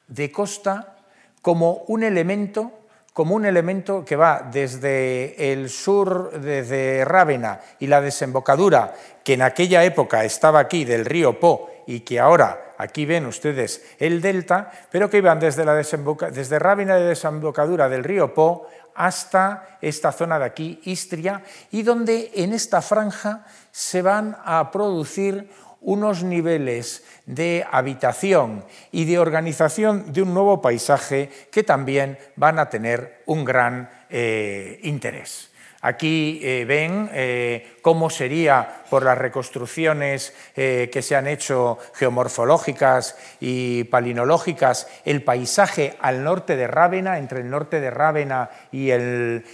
[0.10, 0.98] de costa
[1.42, 2.74] como un elemento
[3.14, 8.94] como un elemento que va desde el sur, desde Rávena y la desembocadura,
[9.24, 13.84] que en aquella época estaba aquí del río Po y que ahora aquí ven ustedes
[14.00, 19.78] el delta, pero que iban desde, la desde Rávena de desembocadura del río Po hasta
[19.82, 21.42] esta zona de aquí, Istria,
[21.72, 25.50] y donde en esta franja se van a producir
[25.82, 32.70] unos niveles de habitación y de organización de un nuevo paisaje que también van a
[32.70, 35.52] tener un gran eh, interés.
[35.82, 43.16] Aquí eh, ven eh, cómo sería por las reconstrucciones eh, que se han hecho geomorfológicas
[43.40, 48.92] y palinológicas el paisaje al norte de Rávena, entre el norte de Rávena y,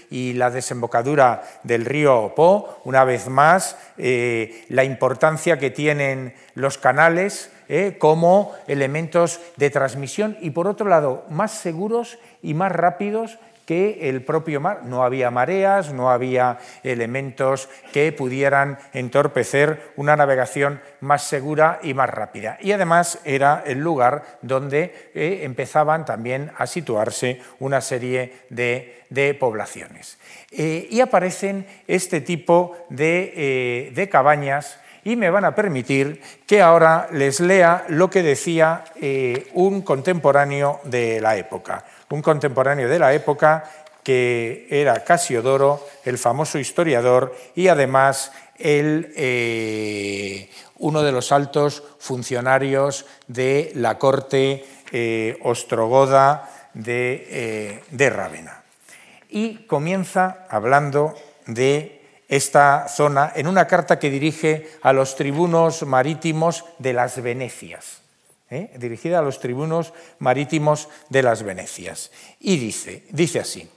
[0.10, 2.82] y la desembocadura del río Po.
[2.86, 7.52] Una vez más, la importancia que tienen los canales
[8.00, 14.22] como elementos de transmisión y, por otro lado, más seguros y más rápidos que el
[14.22, 14.84] propio mar.
[14.86, 22.10] No había mareas, no había elementos que pudieran entorpecer una navegación más segura y más
[22.10, 22.58] rápida.
[22.62, 29.04] Y además era el lugar donde eh, empezaban también a situarse una serie de,
[29.40, 30.18] poblaciones.
[30.52, 37.08] Eh, y aparecen este tipo eh, de cabañas y me van a permitir que ahora
[37.12, 38.84] les lea lo que decía
[39.54, 43.64] un contemporáneo de la época un contemporáneo de la época
[44.04, 53.72] que era Casiodoro, el famoso historiador y además eh, uno de los altos funcionarios de
[53.74, 58.62] la corte eh, ostrogoda eh, de Rávena.
[59.30, 61.16] Y comienza hablando
[61.48, 68.05] de esta zona en una carta que dirige a los tribunos marítimos de las Venecias.
[68.50, 68.72] ¿Eh?
[68.78, 72.12] dirigida a los tribunos marítimos de las Venecias.
[72.40, 73.70] Y dice, dice así,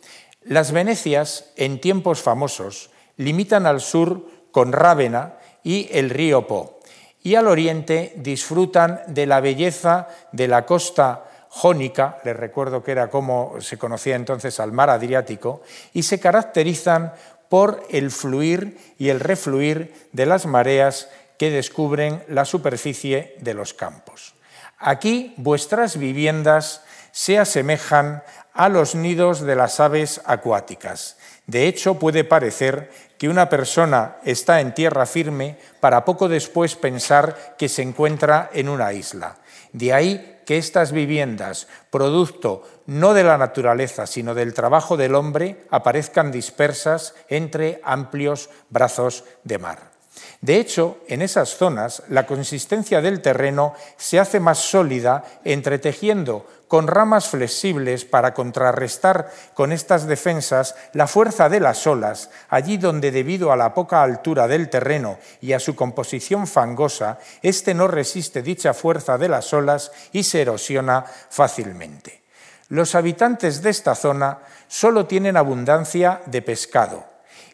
[0.43, 6.81] las Venecias en tiempos famosos limitan al sur con Rávena y el río Po,
[7.23, 13.11] y al oriente disfrutan de la belleza de la costa jónica, les recuerdo que era
[13.11, 17.13] como se conocía entonces al mar Adriático, y se caracterizan
[17.49, 23.75] por el fluir y el refluir de las mareas que descubren la superficie de los
[23.75, 24.35] campos.
[24.79, 28.23] Aquí vuestras viviendas se asemejan
[28.53, 31.17] a los nidos de las aves acuáticas.
[31.47, 37.57] De hecho, puede parecer que una persona está en tierra firme para poco después pensar
[37.59, 39.37] que se encuentra en una isla.
[39.73, 45.67] De ahí que estas viviendas, producto no de la naturaleza, sino del trabajo del hombre,
[45.71, 49.98] aparezcan dispersas entre amplios brazos de mar.
[50.41, 56.87] De hecho, en esas zonas la consistencia del terreno se hace más sólida entretejiendo con
[56.87, 63.51] ramas flexibles para contrarrestar con estas defensas la fuerza de las olas, allí donde debido
[63.51, 68.75] a la poca altura del terreno y a su composición fangosa, éste no resiste dicha
[68.75, 72.23] fuerza de las olas y se erosiona fácilmente.
[72.69, 77.07] Los habitantes de esta zona solo tienen abundancia de pescado,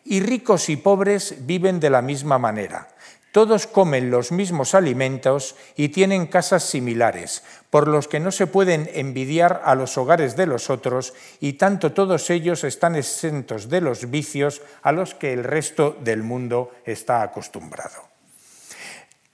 [0.05, 2.89] y ricos y pobres viven de la misma manera.
[3.33, 8.89] Todos comen los mismos alimentos y tienen casas similares, por los que no se pueden
[8.95, 14.09] envidiar a los hogares de los otros, y tanto todos ellos están exentos de los
[14.09, 18.14] vicios a los que el resto del mundo está acostumbrado.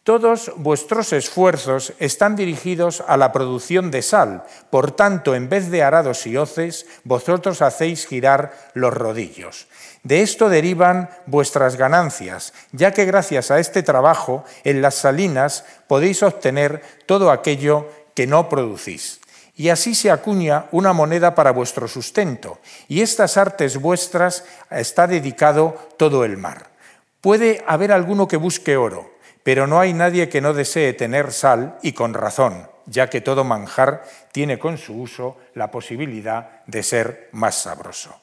[0.03, 5.82] Todos vuestros esfuerzos están dirigidos a la producción de sal, por tanto, en vez de
[5.82, 9.68] arados y hoces, vosotros hacéis girar los rodillos.
[10.03, 16.22] De esto derivan vuestras ganancias, ya que gracias a este trabajo en las salinas podéis
[16.22, 19.20] obtener todo aquello que no producís.
[19.55, 25.76] Y así se acuña una moneda para vuestro sustento, y estas artes vuestras está dedicado
[25.98, 26.70] todo el mar.
[27.20, 31.78] Puede haber alguno que busque oro, pero no hay nadie que no desee tener sal,
[31.82, 37.28] y con razón, ya que todo manjar tiene con su uso la posibilidad de ser
[37.32, 38.20] más sabroso.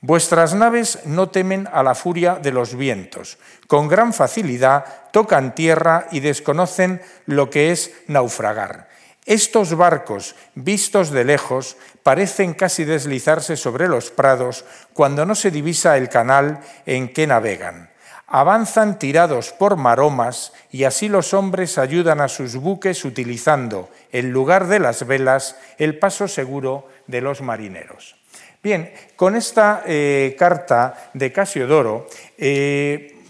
[0.00, 3.38] Vuestras naves no temen a la furia de los vientos.
[3.66, 8.88] Con gran facilidad tocan tierra y desconocen lo que es naufragar.
[9.24, 15.96] Estos barcos, vistos de lejos, parecen casi deslizarse sobre los prados cuando no se divisa
[15.96, 17.88] el canal en que navegan.
[18.36, 24.66] Avanzan tirados por maromas y así los hombres ayudan a sus buques utilizando, en lugar
[24.66, 28.16] de las velas, el paso seguro de los marineros.
[28.60, 33.22] Bien, con esta eh, carta de Casiodoro, eh,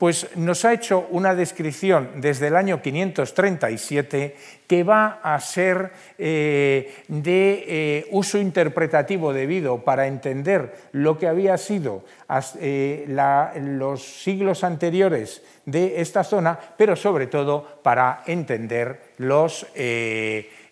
[0.00, 4.34] pues nos ha hecho una descripción desde el año 537
[4.66, 12.06] que va a ser eh, de uso interpretativo debido para entender lo que había sido
[13.60, 19.66] los siglos anteriores de esta zona, pero sobre todo para entender los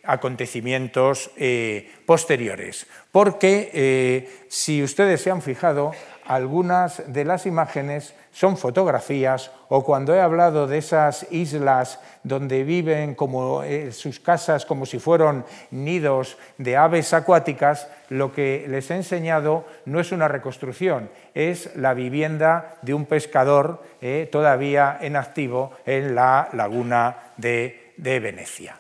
[0.09, 2.87] acontecimientos eh, posteriores.
[3.13, 5.93] Porque eh, si ustedes se han fijado,
[6.29, 13.15] algunas de las imágenes son fotografías o cuando he hablado de esas islas donde viven
[13.17, 18.95] como eh, sus casas como si fueran nidos de aves acuáticas, lo que les he
[18.95, 23.83] enseñado no es una reconstrucción, es la vivienda de un pescador
[24.31, 28.79] todavía en activo en la laguna de Venecia.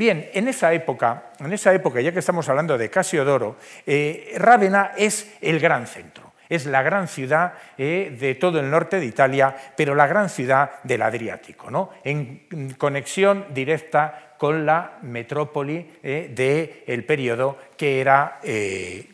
[0.00, 4.92] Bien, en esa época, en esa época, ya que estamos hablando de Casiodoro, eh, Rávena
[4.96, 6.29] es el gran centro.
[6.50, 10.82] Es la gran ciudad eh, de todo el norte de Italia, pero la gran ciudad
[10.82, 11.88] del Adriático, ¿no?
[12.04, 18.40] en conexión directa con la metrópoli eh, del periodo que era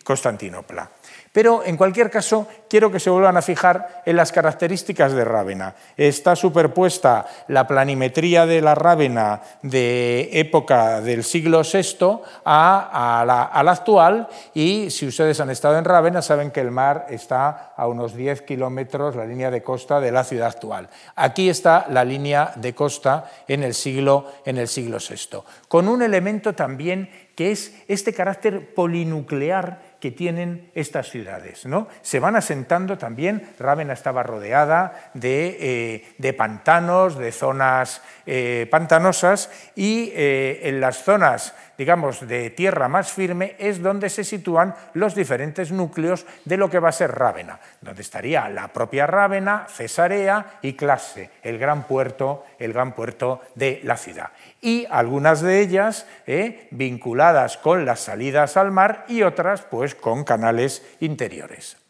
[0.02, 0.95] Constantinopla.
[1.36, 5.74] Pero en cualquier caso, quiero que se vuelvan a fijar en las características de Rávena.
[5.94, 14.28] Está superpuesta la planimetría de la Rávena de época del siglo VI a, la, actual
[14.54, 18.40] y si ustedes han estado en Rávena saben que el mar está a unos 10
[18.40, 20.88] kilómetros, la línea de costa de la ciudad actual.
[21.16, 26.00] Aquí está la línea de costa en el siglo, en el siglo VI, con un
[26.00, 31.66] elemento también que es este carácter polinuclear que tienen estas ciudades.
[31.66, 31.88] ¿no?
[32.02, 40.12] Se van asentando también, Rávena estaba rodeada de, eh, pantanos, de zonas eh, pantanosas y
[40.14, 45.72] eh, en las zonas digamos, de tierra más firme es donde se sitúan los diferentes
[45.72, 50.74] núcleos de lo que va a ser Rávena, donde estaría la propia Rávena, Cesarea y
[50.74, 56.68] Clase, el gran puerto, el gran puerto de la ciudad y algunas de ellas eh,
[56.70, 61.85] vinculadas con las salidas al mar y otras pues con canales interiores.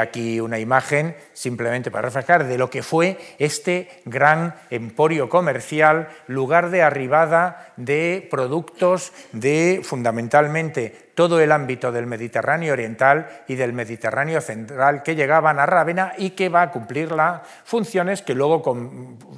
[0.00, 6.70] Aquí una imagen simplemente para reflejar de lo que fue este gran emporio comercial, lugar
[6.70, 14.40] de arribada de productos de fundamentalmente todo el ámbito del Mediterráneo oriental y del Mediterráneo
[14.40, 18.62] central que llegaban a Rávena y que va a cumplir las funciones que luego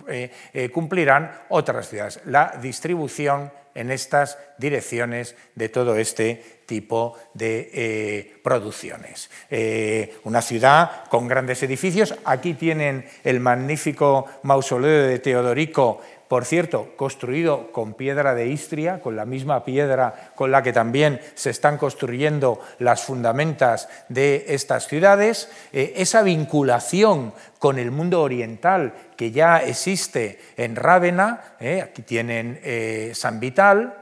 [0.06, 7.70] eh, eh, cumplirán otras ciudades, la distribución en estas direcciones de todo este tipo de
[7.72, 9.30] eh, producciones.
[9.50, 12.14] Eh, una ciudad con grandes edificios.
[12.24, 16.00] Aquí tienen el magnífico mausoleo de Teodorico
[16.30, 21.20] por cierto, construido con piedra de Istria, con la misma piedra con la que también
[21.34, 28.94] se están construyendo las fundamentas de estas ciudades, eh, esa vinculación con el mundo oriental
[29.16, 33.99] que ya existe en Rávena, eh, aquí tienen eh, San Vital,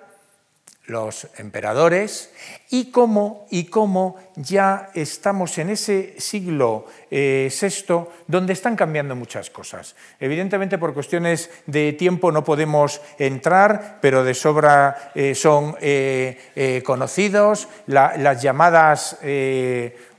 [0.89, 2.33] los emperadores
[2.71, 9.51] y cómo, y cómo ya estamos en ese siglo VI eh, donde están cambiando muchas
[9.51, 9.95] cosas.
[10.19, 17.69] Evidentemente por cuestiones de tiempo no podemos entrar, pero de sobra eh, son eh, conocidos
[17.87, 19.19] las llamadas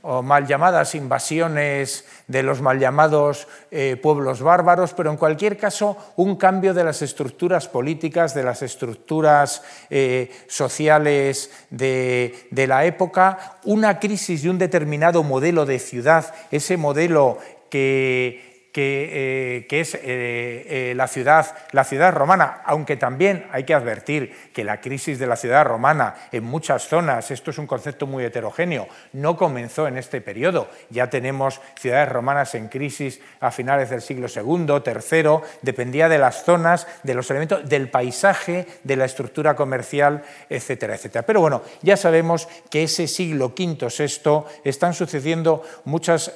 [0.02, 5.96] o mal llamadas invasiones de los mal llamados eh, pueblos bárbaros, pero en cualquier caso
[6.14, 13.58] un cambio de las estructuras políticas, de las estructuras eh, sociales de, de la época,
[13.64, 20.00] una crisis de un determinado modelo de ciudad, ese modelo que que, eh, es eh,
[20.04, 25.26] eh, la, ciudad, la ciudad romana, aunque también hay que advertir que la crisis de
[25.26, 29.96] la ciudad romana en muchas zonas, esto es un concepto muy heterogéneo, no comenzó en
[29.96, 30.68] este periodo.
[30.90, 36.44] Ya tenemos ciudades romanas en crisis a finales del siglo II, III, dependía de las
[36.44, 41.26] zonas, de los elementos, del paisaje, de la estructura comercial, etcétera, etcétera.
[41.26, 46.32] Pero bueno, ya sabemos que ese siglo V, VI están sucediendo muchas,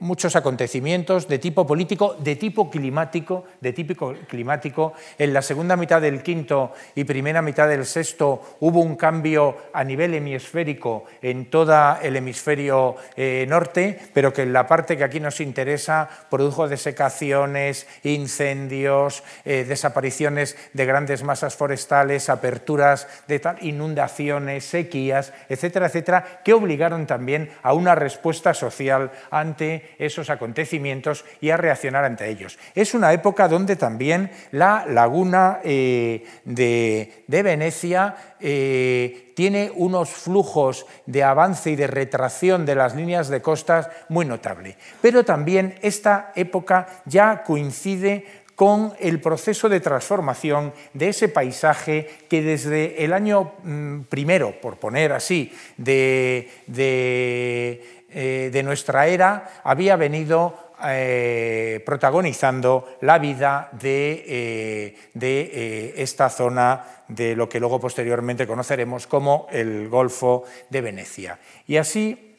[0.00, 4.92] muchos acontecimientos de tipo político, de tipo climático, de típico climático.
[5.18, 9.84] En la segunda mitad del quinto y primera mitad del sexto hubo un cambio a
[9.84, 11.68] nivel hemisférico en todo
[12.02, 17.86] el hemisferio eh, norte, pero que en la parte que aquí nos interesa produjo desecaciones,
[18.04, 26.54] incendios, eh, desapariciones de grandes masas forestales, aperturas de tal, inundaciones, sequías, etcétera, etcétera, que
[26.54, 32.58] obligaron también a una respuesta social ante esos acontecimientos y a reaccionar ante ellos.
[32.74, 41.22] Es una época donde también la laguna eh, de, Venecia eh, tiene unos flujos de
[41.22, 44.76] avance y de retracción de las líneas de costas muy notable.
[45.00, 48.24] Pero también esta época ya coincide
[48.58, 54.78] con el proceso de transformación de ese paisaje que desde el año mm, primero, por
[54.78, 64.96] poner así, de, eh, de nuestra era, había venido eh, protagonizando la vida de, eh,
[65.20, 71.40] eh, esta zona de lo que luego posteriormente conoceremos como el Golfo de Venecia.
[71.66, 72.36] Y así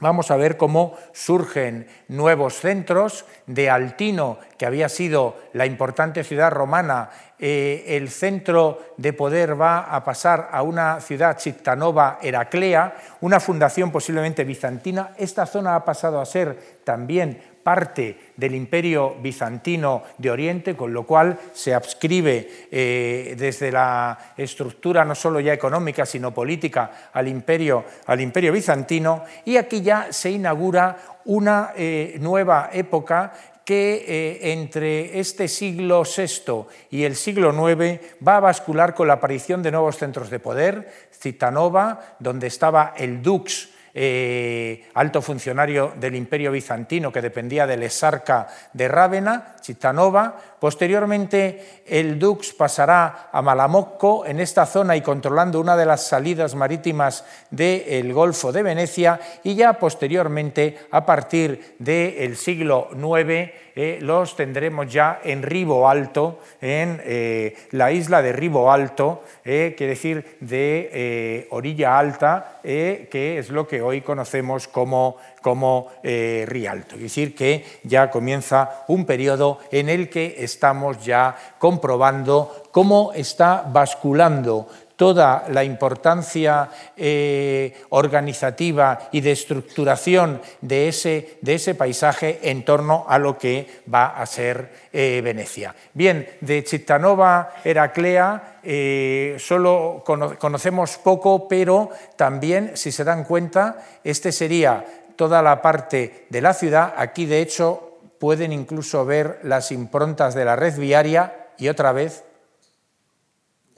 [0.00, 6.50] vamos a ver cómo surgen nuevos centros de Altino, que había sido la importante ciudad
[6.50, 13.92] romana, el centro de poder va a pasar a una ciudad Chittanova Heraclea, una fundación
[13.92, 15.14] posiblemente bizantina.
[15.16, 21.02] Esta zona ha pasado a ser también parte del imperio bizantino de Oriente, con lo
[21.02, 27.84] cual se adscribe eh, desde la estructura no solo ya económica, sino política al imperio,
[28.06, 30.96] al imperio bizantino, y aquí ya se inaugura
[31.26, 33.34] una eh, nueva época
[33.66, 39.20] que eh, entre este siglo VI y el siglo IX va a bascular con la
[39.20, 43.68] aparición de nuevos centros de poder, Citanova, donde estaba el Dux,
[44.00, 50.36] eh, alto funcionario del Imperio Bizantino que dependía del exarca de Rávena, Chitanova.
[50.60, 56.54] Posteriormente, el Dux pasará a Malamocco, en esta zona y controlando una de las salidas
[56.54, 63.50] marítimas del Golfo de Venecia, y ya posteriormente, a partir del siglo IX,
[63.80, 69.86] eh, los tendremos ya en Ribo Alto, en eh, la isla de Ribo Alto, quiere
[69.86, 76.96] decir de orilla alta, que es lo que hoy conocemos como, como eh, Rialto.
[76.96, 83.64] Es decir, que ya comienza un periodo en el que estamos ya comprobando cómo está
[83.66, 84.68] basculando
[84.98, 93.06] toda la importancia eh, organizativa y de estructuración de ese, de ese, paisaje en torno
[93.08, 95.72] a lo que va a ser eh, Venecia.
[95.94, 104.32] Bien, de Chittanova Heraclea eh, solo conocemos poco, pero también, si se dan cuenta, este
[104.32, 104.84] sería
[105.14, 106.94] toda la parte de la ciudad.
[106.96, 112.24] Aquí, de hecho, pueden incluso ver las improntas de la red viaria y otra vez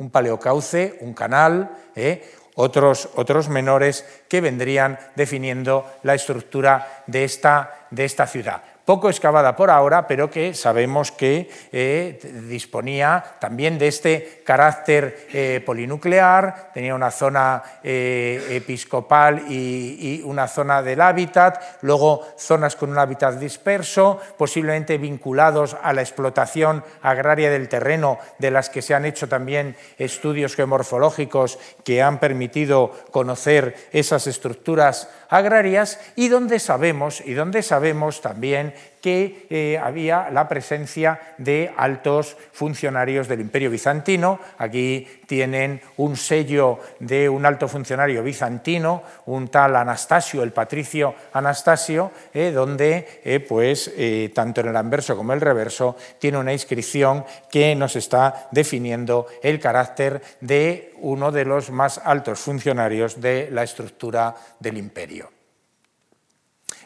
[0.01, 2.28] un paleocauce, un canal, ¿eh?
[2.57, 9.55] otros, otros menores que vendrían definiendo la estructura de esta, de esta ciudad poco excavada
[9.55, 12.18] por ahora, pero que sabemos que eh,
[12.49, 20.82] disponía también de este carácter eh, polinuclear, tenía una zona eh, episcopal y, una zona
[20.82, 27.68] del hábitat, luego zonas con un hábitat disperso, posiblemente vinculados a la explotación agraria del
[27.68, 34.26] terreno, de las que se han hecho también estudios geomorfológicos que han permitido conocer esas
[34.26, 41.72] estructuras agrarias y donde sabemos, y donde sabemos también que eh, había la presencia de
[41.76, 44.38] altos funcionarios del Imperio Bizantino.
[44.59, 52.12] Aquí tienen un sello de un alto funcionario bizantino, un tal Anastasio, el patricio Anastasio,
[52.34, 53.90] eh, donde eh, pues,
[54.34, 59.26] tanto en el anverso como en el reverso tiene una inscripción que nos está definiendo
[59.42, 65.30] el carácter de uno de los más altos funcionarios de la estructura del imperio.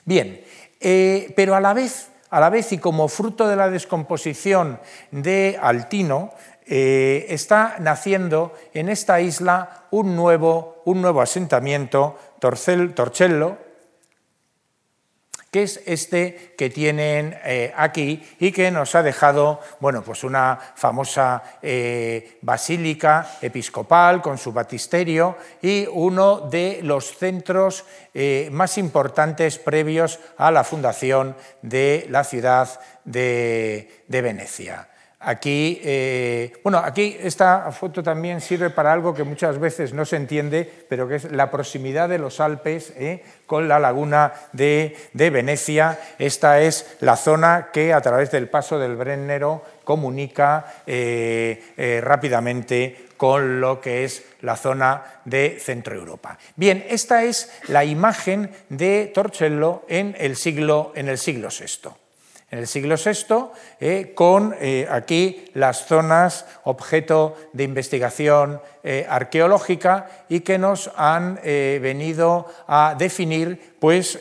[0.07, 0.44] Bien,
[0.85, 4.79] eh, pero a la, vez, a la vez y como fruto de la descomposición
[5.11, 6.33] de Altino,
[6.67, 13.59] eh, está naciendo en esta isla un nuevo, un nuevo asentamiento, Torcello,
[15.55, 20.59] que es este que tienen eh, aquí y que nos ha dejado bueno, pues una
[20.75, 29.61] famosa eh, basílica episcopal con su batisterio y uno de los centros eh, más importantes
[29.61, 32.69] previos a la fundación de la ciudad
[33.05, 34.89] de Venecia.
[35.27, 40.17] Aquí, eh, bueno, aquí esta foto también sirve para algo que muchas veces no se
[40.17, 45.99] entiende, pero que es la proximidad de los Alpes eh, con la laguna de, Venecia.
[46.19, 53.61] Esta es la zona que a través del paso del Brennero comunica eh, rápidamente con
[53.61, 56.39] lo que es la zona de Centro Europa.
[56.57, 62.04] Bien, esta es la imagen de Torcello en el siglo, en el siglo VI
[62.55, 63.51] en el siglo VI,
[63.81, 71.41] eh, con eh, aquí las zonas objeto de investigación eh, arqueológica y que nos han
[71.43, 74.19] venido a definir pues,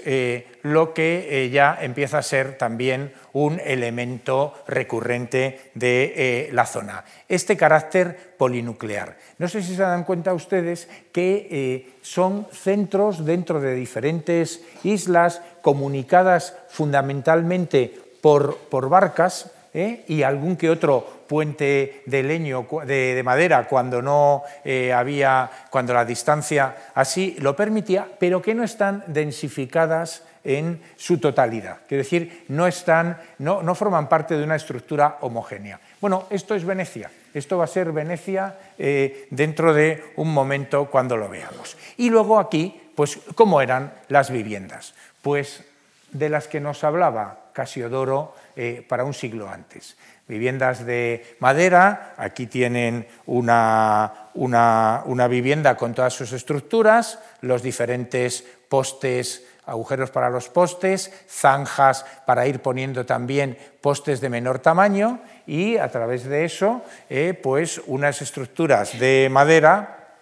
[0.64, 7.04] lo que ya empieza a ser también un elemento recurrente de la zona.
[7.28, 9.18] Este carácter polinuclear.
[9.38, 16.56] No sé si se dan cuenta ustedes que son centros dentro de diferentes islas comunicadas
[16.70, 20.05] fundamentalmente por, barcas ¿eh?
[20.07, 26.05] y algún que otro puente de leño, de, madera, cuando no eh, había, cuando la
[26.05, 31.80] distancia así lo permitía, pero que no están densificadas en su totalidad.
[31.86, 35.82] Quiero decir, no, están, no, no forman parte de una estructura homogénea.
[35.99, 37.11] Bueno, esto es Venecia.
[37.34, 41.76] Esto va a ser Venecia eh, dentro de un momento cuando lo veamos.
[41.97, 44.93] Y luego aquí, pues, ¿cómo eran las viviendas?
[45.21, 45.65] Pues
[46.14, 49.97] de las que nos hablaba Casiodoro eh, para un siglo antes.
[50.28, 59.45] Viviendas de madera, aquí tienen una, una, vivienda con todas sus estructuras, los diferentes postes
[59.66, 65.89] agujeros para los postes, zanjas para ir poniendo también postes de menor tamaño y a
[65.89, 70.16] través de eso, eh, pues unas estructuras de madera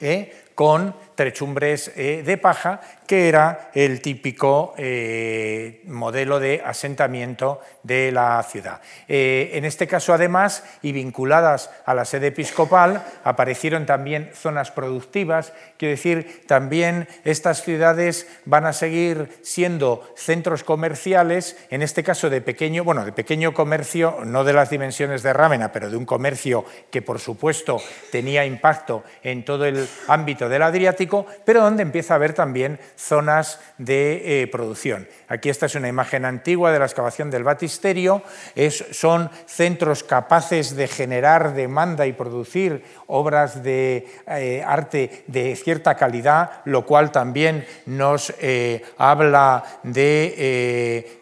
[0.00, 8.42] eh, con trechumbres de paja que era el típico eh, modelo de asentamiento de la
[8.42, 8.80] ciudad.
[9.08, 15.52] Eh, en este caso, además, y vinculadas a la sede episcopal, aparecieron también zonas productivas,
[15.76, 22.40] quiero decir, también estas ciudades van a seguir siendo centros comerciales, en este caso de
[22.40, 26.64] pequeño, bueno, de pequeño comercio, no de las dimensiones de Rámena, pero de un comercio
[26.90, 31.03] que, por supuesto, tenía impacto en todo el ámbito del Adriático,
[31.44, 35.06] pero donde empieza a haber también zonas de eh, producción.
[35.28, 38.22] Aquí esta es una imagen antigua de la excavación del batisterio.
[38.92, 46.62] son centros capaces de generar demanda y producir obras de eh, arte de cierta calidad,
[46.64, 51.20] lo cual también nos eh, habla de,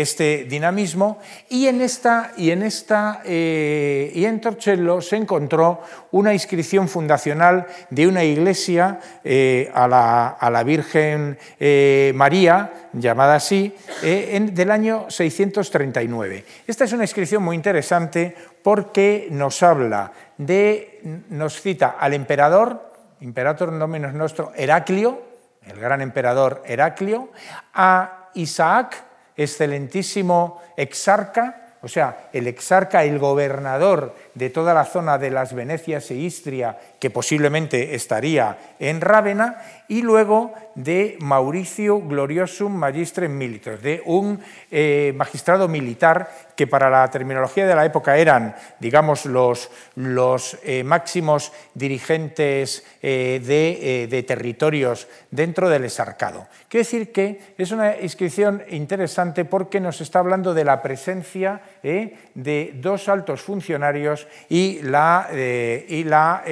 [0.00, 1.18] este dinamismo.
[1.48, 5.80] Y en esta, y en esta y en Torcello se encontró
[6.12, 14.38] una inscripción fundacional de una iglesia eh, a, la, Virgen eh, María, llamada así, eh,
[14.52, 16.44] del año 639.
[16.66, 22.90] Esta es una inscripción muy interesante porque nos habla de, nos cita al emperador
[23.20, 25.22] imperator nominus nostro Heraclio,
[25.66, 27.30] el gran emperador Heraclio,
[27.72, 29.04] a Isaac,
[29.36, 36.10] excelentísimo exarca, o sea, el exarca, el gobernador de toda la zona de las Venecias
[36.10, 39.56] e Istria, que posiblemente estaría en Rávena,
[39.90, 44.38] y luego de Mauricio Gloriosum Magistrem Militus, de un
[44.70, 50.84] eh, magistrado militar que para la terminología de la época eran, digamos, los, los eh,
[50.84, 56.46] máximos dirigentes eh, de, de, territorios dentro del exarcado.
[56.68, 62.72] Quiere decir que es una inscripción interesante porque nos está hablando de la presencia de
[62.74, 66.44] dos altos funcionarios y la, y la,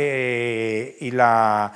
[1.00, 1.72] y la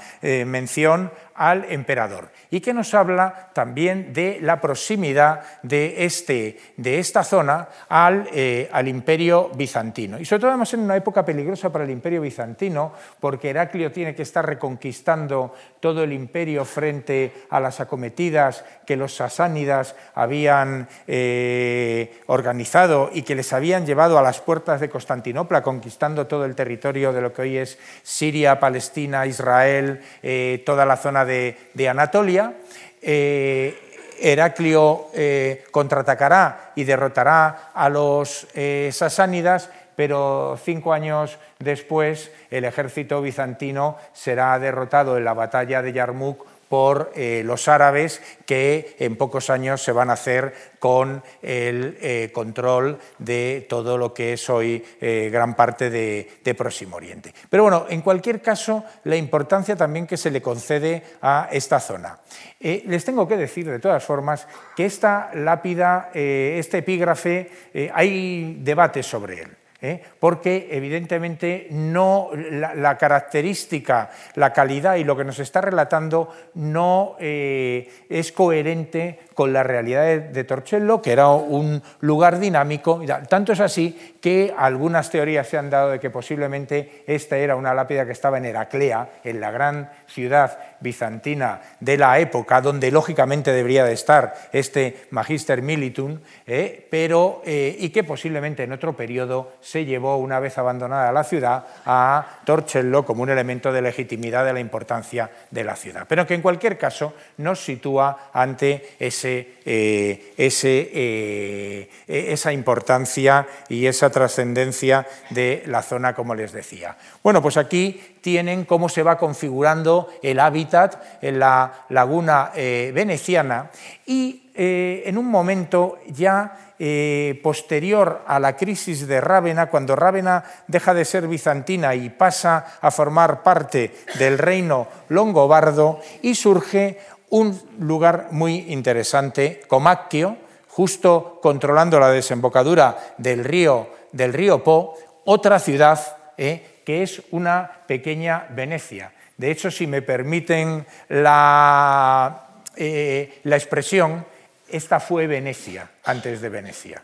[0.46, 1.10] mención
[1.42, 7.68] al emperador y que nos habla también de la proximidad de, este, de esta zona
[7.88, 10.20] al, eh, al, imperio bizantino.
[10.20, 14.14] Y sobre todo además en una época peligrosa para el imperio bizantino, porque Heraclio tiene
[14.14, 22.20] que estar reconquistando todo el imperio frente a las acometidas que los sasánidas habían eh,
[22.26, 27.12] organizado y que les habían llevado a las puertas de Constantinopla, conquistando todo el territorio
[27.12, 31.31] de lo que hoy es Siria, Palestina, Israel, eh, toda la zona de,
[31.74, 32.54] de Anatolia
[33.02, 33.76] eh,
[34.20, 43.20] Heraclio eh, contraatacará y derrotará a los eh, sasánidas, pero cinco años después el ejército
[43.20, 49.50] bizantino será derrotado en la batalla de Yarmouk por eh, los árabes que en pocos
[49.50, 54.82] años se van a hacer con el eh, control de todo lo que es hoy
[54.98, 57.34] eh, gran parte de, de, Próximo Oriente.
[57.50, 62.20] Pero bueno, en cualquier caso, la importancia también que se le concede a esta zona.
[62.58, 67.50] les tengo que decir, de todas formas, que esta lápida, este epígrafe,
[67.92, 69.61] hay debates sobre él.
[69.82, 70.00] ¿Eh?
[70.18, 77.90] porque evidentemente no, la, característica, la calidad y lo que nos está relatando no eh,
[78.08, 83.02] es coherente con la realidad de, Torcello, que era un lugar dinámico.
[83.28, 87.74] Tanto es así que algunas teorías se han dado de que posiblemente esta era una
[87.74, 93.52] lápida que estaba en Heraclea, en la gran ciudad bizantina de la época, donde lógicamente
[93.52, 96.86] debería de estar este Magister Militum, ¿eh?
[96.90, 102.40] pero, y que posiblemente en otro periodo se llevó, una vez abandonada la ciudad, a
[102.44, 106.06] Torcello como un elemento de legitimidad de la importancia de la ciudad.
[106.08, 114.10] Pero que en cualquier caso nos sitúa ante ese, eh, eh, esa importancia y esa
[114.12, 116.96] trascendencia de la zona, como les decía.
[117.24, 123.72] Bueno, pues aquí tienen cómo se va configurando el hábitat en la laguna eh, veneciana
[124.06, 130.92] y en un momento ya eh, posterior a la crisis de Rávena, cuando Rávena deja
[130.94, 136.98] de ser bizantina y pasa a formar parte del reino longobardo, y surge
[137.30, 140.36] un lugar muy interesante, Comacchio,
[140.66, 145.98] justo controlando la desembocadura del río, del río Po, otra ciudad
[146.36, 149.12] eh, que es una pequeña Venecia.
[149.36, 154.24] De hecho, si me permiten la, eh, la expresión,
[154.68, 157.02] esta fue Venecia antes de Venecia.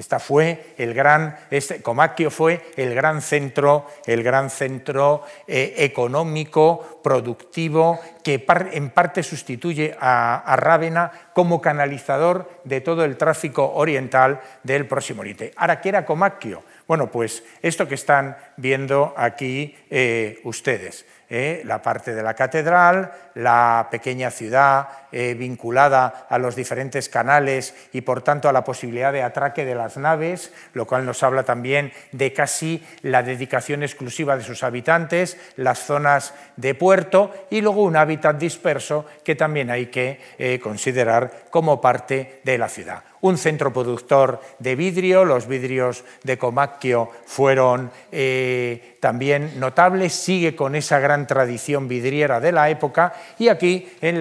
[0.00, 7.02] Esta fue el gran, este, Comacchio fue el gran centro, el gran centro eh, económico,
[7.04, 14.86] productivo, que en parte sustituye a, Rávena como canalizador de todo el tráfico oriental del
[14.86, 15.52] Próximo Oriente.
[15.54, 16.62] Ahora, ¿qué era Comacchio?
[16.88, 21.04] Bueno, pues esto que están viendo aquí eh, ustedes.
[21.32, 27.72] Eh, la parte de la catedral, la pequeña ciudad eh, vinculada a los diferentes canales
[27.92, 31.44] y por tanto a la posibilidad de atraque de las naves, lo cual nos habla
[31.44, 37.84] también de casi la dedicación exclusiva de sus habitantes, las zonas de puerto y luego
[37.84, 43.38] un hábitat disperso que también hay que eh, considerar como parte de la ciudad un
[43.38, 50.98] centro productor de vidrio, los vidrios de Comacchio fueron eh, también notables, sigue con esa
[51.00, 53.14] gran tradición vidriera de la época.
[53.38, 54.20] Y aquí en,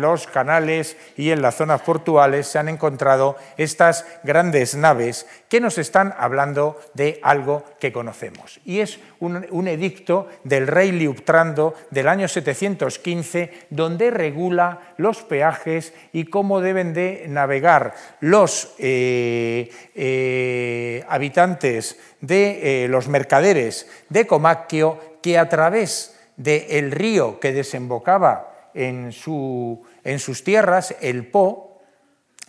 [0.00, 5.78] los canales y en las zonas portuales se han encontrado estas grandes naves que nos
[5.78, 8.60] están hablando de algo que conocemos.
[8.64, 16.24] Y es un, edicto del rey Liuptrando del año 715 donde regula los peajes y
[16.24, 25.38] cómo deben de navegar los eh, eh, habitantes de eh, los mercaderes de Comacchio que
[25.38, 31.82] a través del río que desembocaba en, su, en sus tierras, el Po,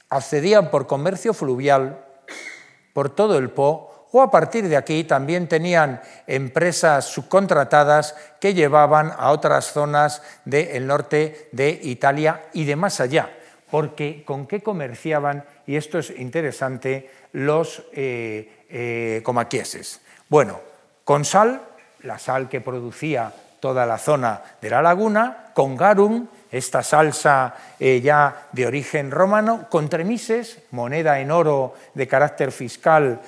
[0.09, 2.05] accedían por comercio fluvial
[2.93, 9.11] por todo el Po o a partir de aquí también tenían empresas subcontratadas que llevaban
[9.17, 13.31] a otras zonas del norte de Italia y de más allá,
[13.73, 19.99] porque con qué comerciaban, y esto es interesante, los eh, eh, comaquieses.
[20.29, 20.59] Bueno,
[21.03, 21.59] con sal,
[22.03, 27.99] la sal que producía toda la zona de la laguna, con garum, esta salsa eh,
[27.99, 33.21] ya de origen romano, con tremises, moneda en oro de carácter fiscal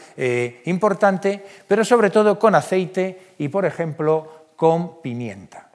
[0.66, 5.72] importante, pero sobre todo con aceite y, por ejemplo, con pimienta.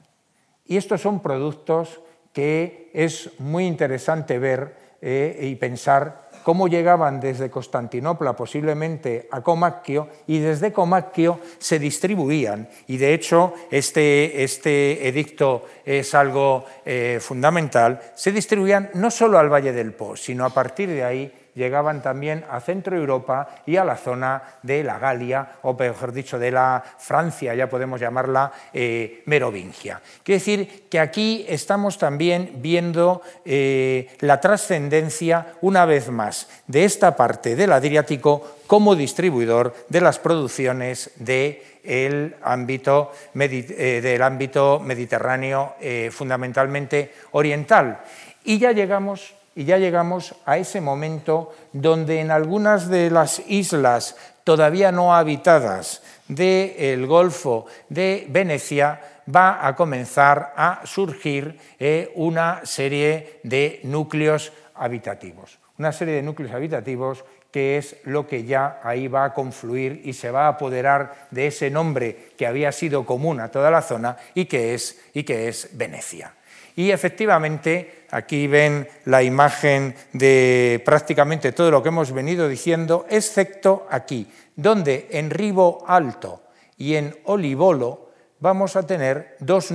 [0.65, 1.99] Y estos son productos
[2.31, 10.09] que es muy interesante ver eh, y pensar cómo llegaban desde Constantinopla posiblemente a Comacchio
[10.27, 12.69] y desde Comacchio se distribuían.
[12.87, 17.99] Y de hecho este, este edicto es algo eh, fundamental.
[18.15, 22.45] Se distribuían no solo al Valle del Po, sino a partir de ahí llegaban también
[22.49, 26.83] a Centro Europa y a la zona de la Galia, o mejor dicho, de la
[26.97, 30.01] Francia, ya podemos llamarla eh, Merovingia.
[30.23, 37.15] Quiere decir que aquí estamos también viendo eh, la trascendencia, una vez más, de esta
[37.15, 45.75] parte del Adriático como distribuidor de las producciones del ámbito, eh, del ámbito mediterráneo,
[46.11, 47.99] fundamentalmente oriental.
[48.43, 54.15] Y ya llegamos y ya llegamos a ese momento donde en algunas de las islas
[54.43, 58.99] todavía no habitadas del Golfo de Venecia
[59.33, 65.59] va a comenzar a surgir eh, una serie de núcleos habitativos.
[65.77, 70.13] Una serie de núcleos habitativos que es lo que ya ahí va a confluir y
[70.13, 74.17] se va a apoderar de ese nombre que había sido común a toda la zona
[74.33, 76.33] y que es, y que es Venecia.
[76.75, 83.87] Y efectivamente, aquí ven la imagen de prácticamente todo lo que hemos venido diciendo, excepto
[83.89, 86.43] aquí, donde en Ribo Alto
[86.77, 89.71] y en Olivolo vamos a tener dos,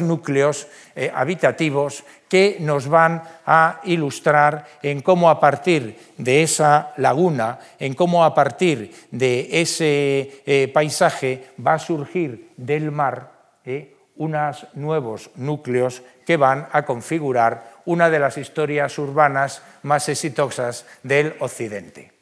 [0.00, 7.58] núcleos eh, habitativos que nos van a ilustrar en cómo a partir de esa laguna,
[7.78, 13.32] en cómo a partir de ese eh, paisaje va a surgir del mar
[13.64, 20.86] eh, unos nuevos núcleos que van a configurar una de las historias urbanas más exitosas
[21.02, 22.12] del Occidente.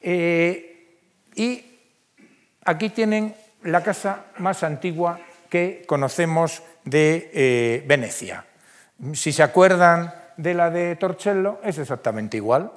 [0.00, 0.98] Eh,
[1.34, 1.64] y
[2.64, 5.18] aquí tienen la casa más antigua
[5.48, 8.44] que conocemos de eh, Venecia.
[9.14, 12.72] Si se acuerdan de la de Torcello, es exactamente igual.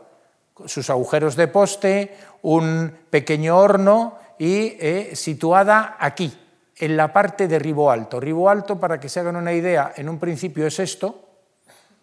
[0.66, 6.34] Sus agujeros de poste, un pequeño horno y eh, situada aquí,
[6.80, 8.19] en la parte de Ribo Alto.
[8.19, 11.23] Ribo Alto, para que se hagan una idea, en un principio es esto,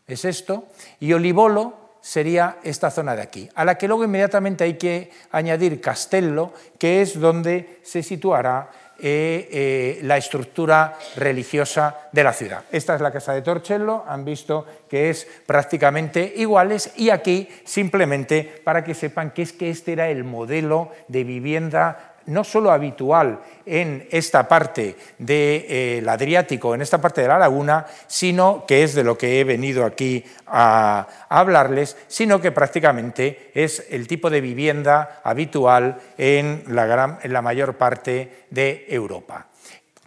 [0.07, 0.69] es esto,
[1.01, 5.81] y Olivolo sería esta zona de aquí, a la que luego inmediatamente hay que añadir
[5.81, 12.65] Castello, que es donde se situará eh, eh, la estructura religiosa de la ciudad.
[12.71, 18.63] Esta es la casa de Torcello, han visto que es prácticamente iguales y aquí simplemente
[18.63, 23.41] para que sepan que es que este era el modelo de vivienda no solo habitual
[23.67, 28.95] en esta parte del eh, Adriático, en esta parte de la laguna, sino que es
[28.95, 34.41] de lo que he venido aquí a, hablarles, sino que prácticamente es el tipo de
[34.41, 39.47] vivienda habitual en la, mayor parte de Europa.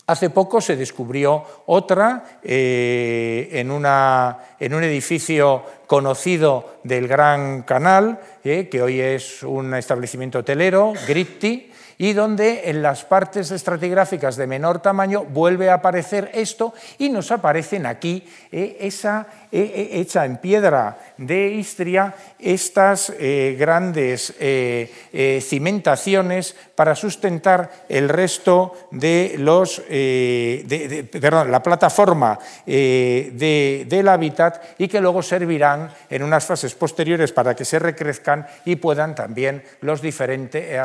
[0.08, 8.82] Hace poco se descubrió otra eh, en, un edificio conocido del Gran Canal, eh, que
[8.82, 15.26] hoy es un establecimiento hotelero, Gritti, y donde en las partes estratigráficas de menor tamaño
[15.26, 22.14] vuelve a aparecer esto y nos aparecen aquí eh, esa hecha en piedra de Istria
[22.40, 32.38] estas eh, grandes eh, eh, cimentaciones para sustentar el resto de los, perdón, la plataforma
[32.66, 38.76] del hábitat y que luego servirán en unas fases posteriores para que se recrezcan y
[38.76, 40.80] puedan también los diferentes,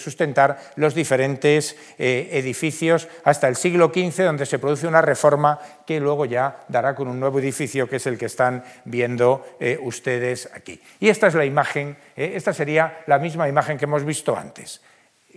[0.00, 0.43] sustentar
[0.76, 6.64] los diferentes edificios hasta el siglo XV, donde se produce una reforma que luego ya
[6.68, 10.80] dará con un nuevo edificio que es el que están viendo eh, ustedes aquí.
[11.00, 14.82] Y esta es la imagen, eh, esta sería la misma imagen que hemos visto antes,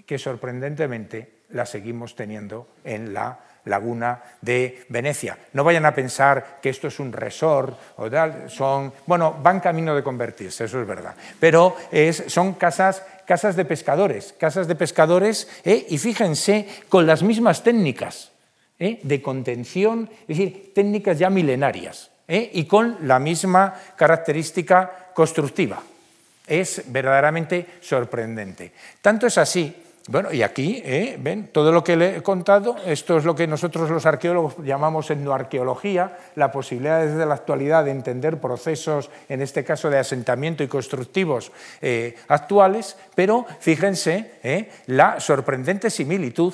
[0.05, 5.38] que sorprendentemente la seguimos teniendo en la laguna de Venecia.
[5.53, 8.09] No vayan a pensar que esto es un resort o
[8.49, 13.65] son, bueno, van camino de convertirse, eso es verdad, pero es, son casas, casas de
[13.65, 18.32] pescadores, casas de pescadores, eh, y fíjense, con las mismas técnicas
[18.80, 22.11] de contención, es decir, técnicas ya milenarias.
[22.28, 22.49] ¿eh?
[22.53, 25.82] y con la misma característica constructiva.
[26.45, 28.72] es verdaderamente sorprendente.
[29.01, 29.76] Tanto es así
[30.08, 31.18] bueno, y aquí, ¿eh?
[31.20, 35.12] ven, todo lo que le he contado, esto es lo que nosotros los arqueólogos llamamos
[35.12, 40.70] etnoarqueología, la posibilidad desde la actualidad de entender procesos, en este caso de asentamiento y
[40.70, 41.51] constructivos
[41.82, 44.70] eh, actuales, pero fíjense ¿eh?
[44.86, 46.53] la sorprendente similitud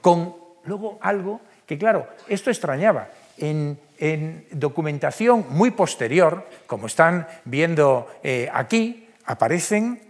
[0.00, 3.08] con luego algo que, claro, esto extrañaba.
[3.38, 8.08] En, en documentación muy posterior, como están viendo
[8.52, 10.03] aquí, aparecen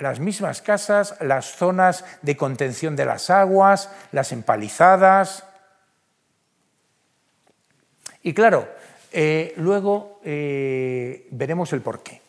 [0.00, 5.44] las mismas casas, las zonas de contención de las aguas, las empalizadas.
[8.22, 8.68] Y claro,
[9.12, 12.22] eh, luego eh, veremos el porqué.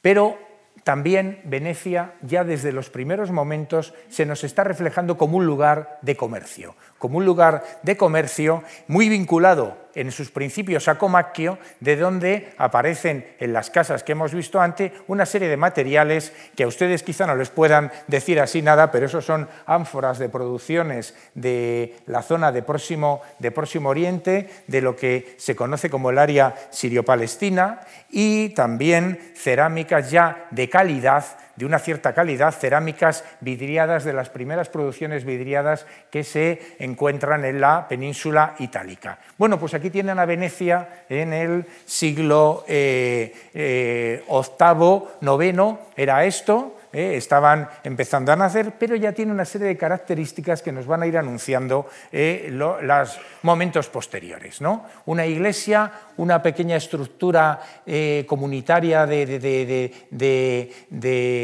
[0.00, 0.38] Pero
[0.84, 6.14] también Venecia ya desde los primeros momentos se nos está reflejando como un lugar de
[6.14, 12.54] comercio, como un lugar de comercio muy vinculado en sus principios a Comacchio, de donde
[12.56, 17.02] aparecen en las casas que hemos visto antes una serie de materiales que a ustedes
[17.02, 22.22] quizá no les puedan decir así nada, pero esos son ánforas de producciones de la
[22.22, 27.80] zona de Próximo, de Próximo Oriente, de lo que se conoce como el área sirio-palestina,
[28.10, 31.22] y también cerámicas ya de calidad
[31.56, 37.60] de una cierta calidad, cerámicas vidriadas de las primeras producciones vidriadas que se encuentran en
[37.60, 39.18] la península itálica.
[39.38, 47.16] Bueno, pues aquí tienen a Venecia en el siglo VIII, eh, IX, era esto, ¿eh?
[47.16, 51.06] estaban empezando a nacer, pero ya tiene una serie de características que nos van a
[51.06, 54.60] ir anunciando eh, los momentos posteriores.
[54.60, 54.86] ¿no?
[55.06, 59.92] Una iglesia, una pequeña estructura eh, comunitaria de,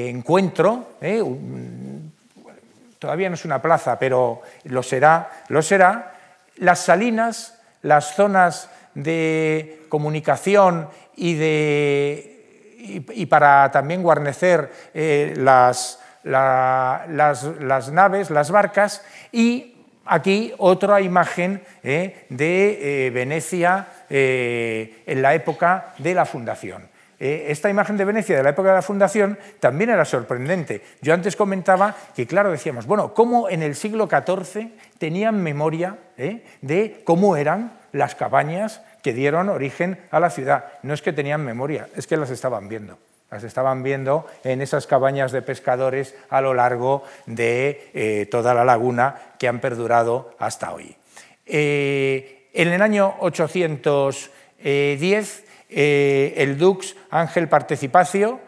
[0.09, 0.97] encuentro,
[2.99, 6.15] todavía no es una plaza, pero lo será, lo será.
[6.57, 12.30] Las salinas, las zonas de comunicación y de
[12.81, 19.76] y, para también guarnecer eh, las, las, naves, las barcas, y
[20.07, 26.89] aquí otra imagen eh, de eh, Venecia en la época de la fundación.
[27.20, 30.83] Esta imagen de Venecia de la época de la fundación también era sorprendente.
[31.03, 37.03] Yo antes comentaba que, claro, decíamos, bueno, ¿cómo en el siglo XIV tenían memoria de
[37.05, 40.65] cómo eran las cabañas que dieron origen a la ciudad.
[40.83, 42.99] No es que tenían memoria, es que las estaban viendo.
[43.31, 48.65] Las estaban viendo en esas cabañas de pescadores a lo largo de eh, toda la
[48.65, 50.97] laguna que han perdurado hasta hoy.
[51.47, 58.41] Eh, en el año 810, eh, el dux Ángel Participacio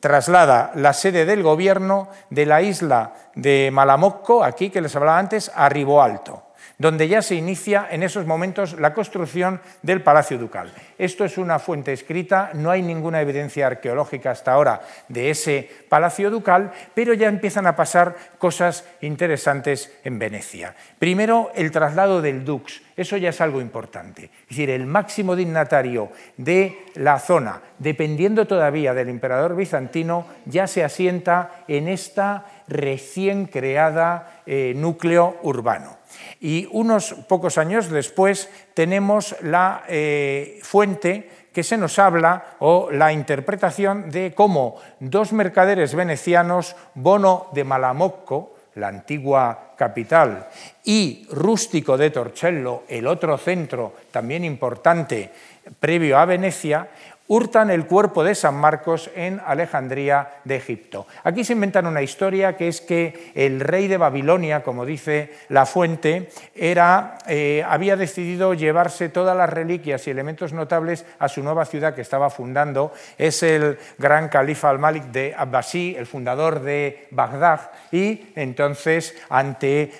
[0.00, 5.52] traslada la sede del gobierno de la isla de Malamocco, aquí que les hablaba antes,
[5.54, 6.51] a Riboalto
[6.82, 10.72] donde ya se inicia en esos momentos la construcción del Palacio Ducal.
[10.98, 16.28] Esto es una fuente escrita, no hay ninguna evidencia arqueológica hasta ahora de ese Palacio
[16.28, 20.74] Ducal, pero ya empiezan a pasar cosas interesantes en Venecia.
[20.98, 24.24] Primero, el traslado del Dux, eso ya es algo importante.
[24.24, 30.82] Es decir, el máximo dignatario de la zona, dependiendo todavía del emperador bizantino, ya se
[30.82, 36.01] asienta en esta recién creada eh, núcleo urbano.
[36.40, 43.12] Y unos pocos años después tenemos la eh, fuente que se nos habla o la
[43.12, 50.48] interpretación de cómo dos mercaderes venecianos, Bono de Malamocco, la antigua capital,
[50.84, 55.30] y Rústico de Torcello, el otro centro también importante
[55.78, 56.88] previo a Venecia,
[57.32, 61.06] hurtan el cuerpo de San Marcos en Alejandría de Egipto.
[61.24, 65.64] Aquí se inventan una historia que es que el rey de Babilonia, como dice la
[65.64, 71.64] fuente, era, eh, había decidido llevarse todas las reliquias y elementos notables a su nueva
[71.64, 72.92] ciudad que estaba fundando.
[73.16, 79.90] Es el gran califa al-Malik de Abbasí, el fundador de Bagdad, y entonces ante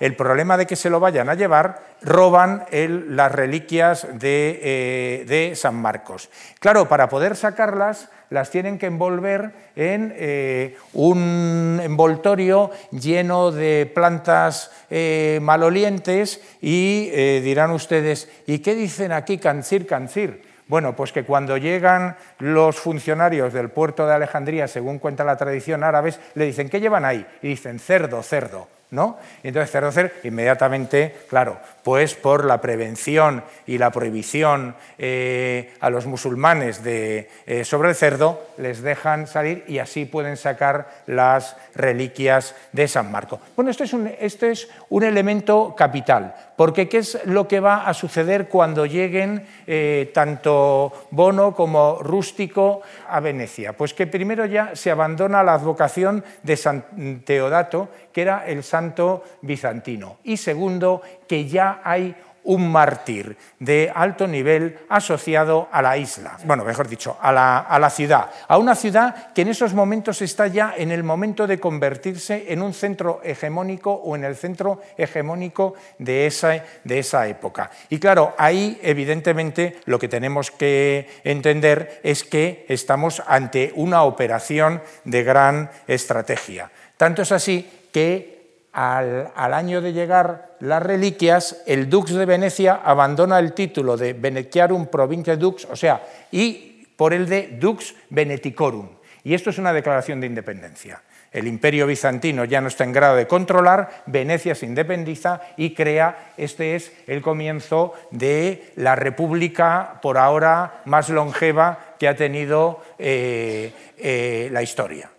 [0.00, 5.76] el problema de que se lo vayan a llevar, roban las reliquias eh, de, San
[5.76, 6.30] Marcos.
[6.58, 14.70] Claro, para poder sacarlas las tienen que envolver en eh, un envoltorio lleno de plantas
[14.88, 20.48] eh, malolientes y dirán ustedes, ¿y qué dicen aquí cancir, cancir?
[20.68, 25.82] Bueno, pues que cuando llegan los funcionarios del puerto de Alejandría, según cuenta la tradición
[25.82, 27.26] árabe, le dicen, ¿qué llevan ahí?
[27.42, 29.18] Y dicen, cerdo, cerdo ¿no?
[29.42, 36.06] Entonces cerdo cerdo, inmediatamente, claro, pues por la prevención y la prohibición eh, a los
[36.06, 42.54] musulmanes de, eh, sobre el cerdo, les dejan salir y así pueden sacar las reliquias
[42.72, 43.40] de San Marco.
[43.56, 47.94] Bueno, esto es un, es un elemento capital, porque ¿qué es lo que va a
[47.94, 53.72] suceder cuando lleguen eh, tanto Bono como Rústico a Venecia?
[53.72, 59.24] Pues que primero ya se abandona la advocación de San Teodato, que era el santo
[59.42, 66.38] bizantino, y segundo, que ya hay un mártir de alto nivel asociado a la isla,
[66.44, 70.74] bueno, mejor dicho, a la, ciudad, a una ciudad que en esos momentos está ya
[70.76, 76.26] en el momento de convertirse en un centro hegemónico o en el centro hegemónico de
[76.26, 77.70] esa, de esa época.
[77.88, 84.82] Y claro, ahí evidentemente lo que tenemos que entender es que estamos ante una operación
[85.04, 86.70] de gran estrategia.
[86.96, 88.40] Tanto es así que
[88.72, 94.86] al, año de llegar las reliquias, el Dux de Venecia abandona el título de Veneciarum
[94.86, 98.88] Provincia Dux, o sea, y por el de Dux Veneticorum.
[99.24, 101.02] Y esto es una declaración de independencia.
[101.32, 106.32] El imperio bizantino ya no está en grado de controlar, Venecia se independiza y crea,
[106.36, 113.72] este es el comienzo de la república por ahora más longeva que ha tenido eh,
[113.98, 115.10] eh, la historia.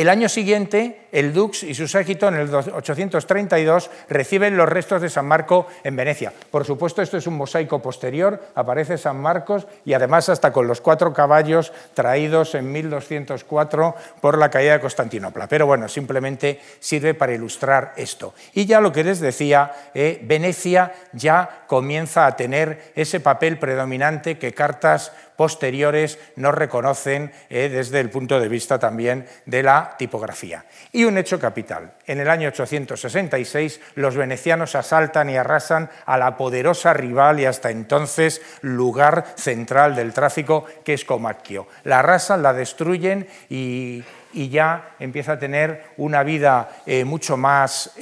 [0.00, 5.10] El año siguiente, el Dux y su séquito, en el 832, reciben los restos de
[5.10, 6.32] San Marco en Venecia.
[6.50, 10.80] Por supuesto, esto es un mosaico posterior, aparece San Marcos y además hasta con los
[10.80, 15.48] cuatro caballos traídos en 1204 por la caída de Constantinopla.
[15.48, 18.32] Pero bueno, simplemente sirve para ilustrar esto.
[18.54, 24.38] Y ya lo que les decía, eh, Venecia ya comienza a tener ese papel predominante
[24.38, 30.64] que cartas posteriores nos reconocen eh, desde el punto de vista también de la tipografía.
[30.92, 31.94] Y un hecho capital.
[32.06, 37.70] En el año 866 los venecianos asaltan y arrasan a la poderosa rival y hasta
[37.70, 41.68] entonces lugar central del tráfico que es Comacchio.
[41.84, 47.92] La arrasan, la destruyen y, ya empieza a tener una vida eh, mucho más...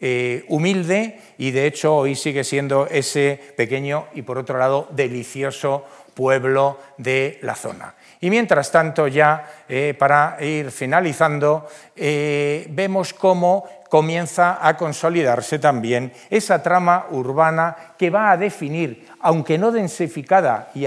[0.00, 5.84] Eh, humilde y de hecho hoy sigue siendo ese pequeño y por otro lado delicioso
[6.14, 7.94] pueblo de la zona.
[8.20, 16.12] Y mientras tanto, ya eh, para ir finalizando, eh, vemos cómo comienza a consolidarse también
[16.28, 20.82] esa trama urbana que va a definir aunque no densificada y,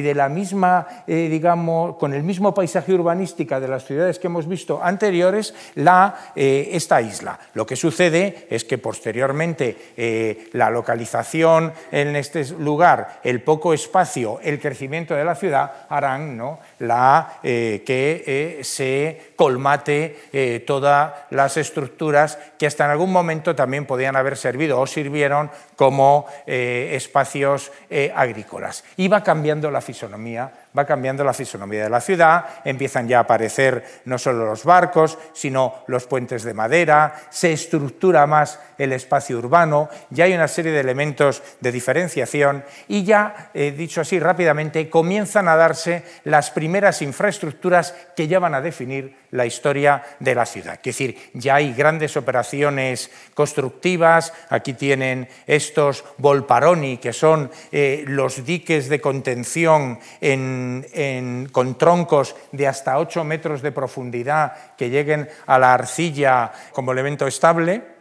[0.00, 4.48] de la misma, eh, digamos, con el mismo paisaje urbanística de las ciudades que hemos
[4.48, 7.38] visto anteriores, la, eh, esta isla.
[7.54, 14.40] Lo que sucede es que posteriormente eh, la localización en este lugar, el poco espacio,
[14.42, 16.58] el crecimiento de la ciudad harán ¿no?
[16.80, 24.36] La, que se colmate todas las estructuras que hasta en algún momento también podían haber
[24.36, 28.84] servido o sirvieron como espacios eh, agrícolas.
[28.96, 33.22] Y va cambiando la fisonomía va cambiando la fisonomía de la ciudad, empiezan ya a
[33.22, 39.38] aparecer no solo los barcos, sino los puentes de madera, se estructura más el espacio
[39.38, 44.88] urbano, ya hay una serie de elementos de diferenciación y ya, eh, dicho así rápidamente,
[44.88, 50.46] comienzan a darse las primeras infraestructuras que ya van a definir la historia de la
[50.46, 50.74] ciudad.
[50.74, 58.44] Es decir, ya hay grandes operaciones constructivas, aquí tienen estos volparoni, que son eh, los
[58.44, 65.58] diques de contención en con troncos de hasta 8 metros de profundidad que lleguen a
[65.58, 67.97] la arcilla como elemento estable,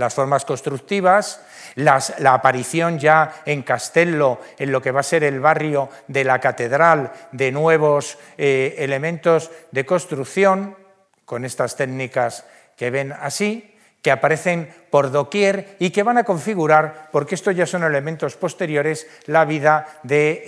[0.00, 1.42] las formas constructivas,
[1.76, 6.40] la aparición ya en Castello, en lo que va a ser el barrio de la
[6.40, 10.76] catedral, de nuevos eh, elementos de construcción,
[11.24, 12.44] con estas técnicas
[12.76, 13.70] que ven así,
[14.02, 19.06] que aparecen por doquier y que van a configurar, porque estos ya son elementos posteriores,
[19.26, 20.42] la vida de,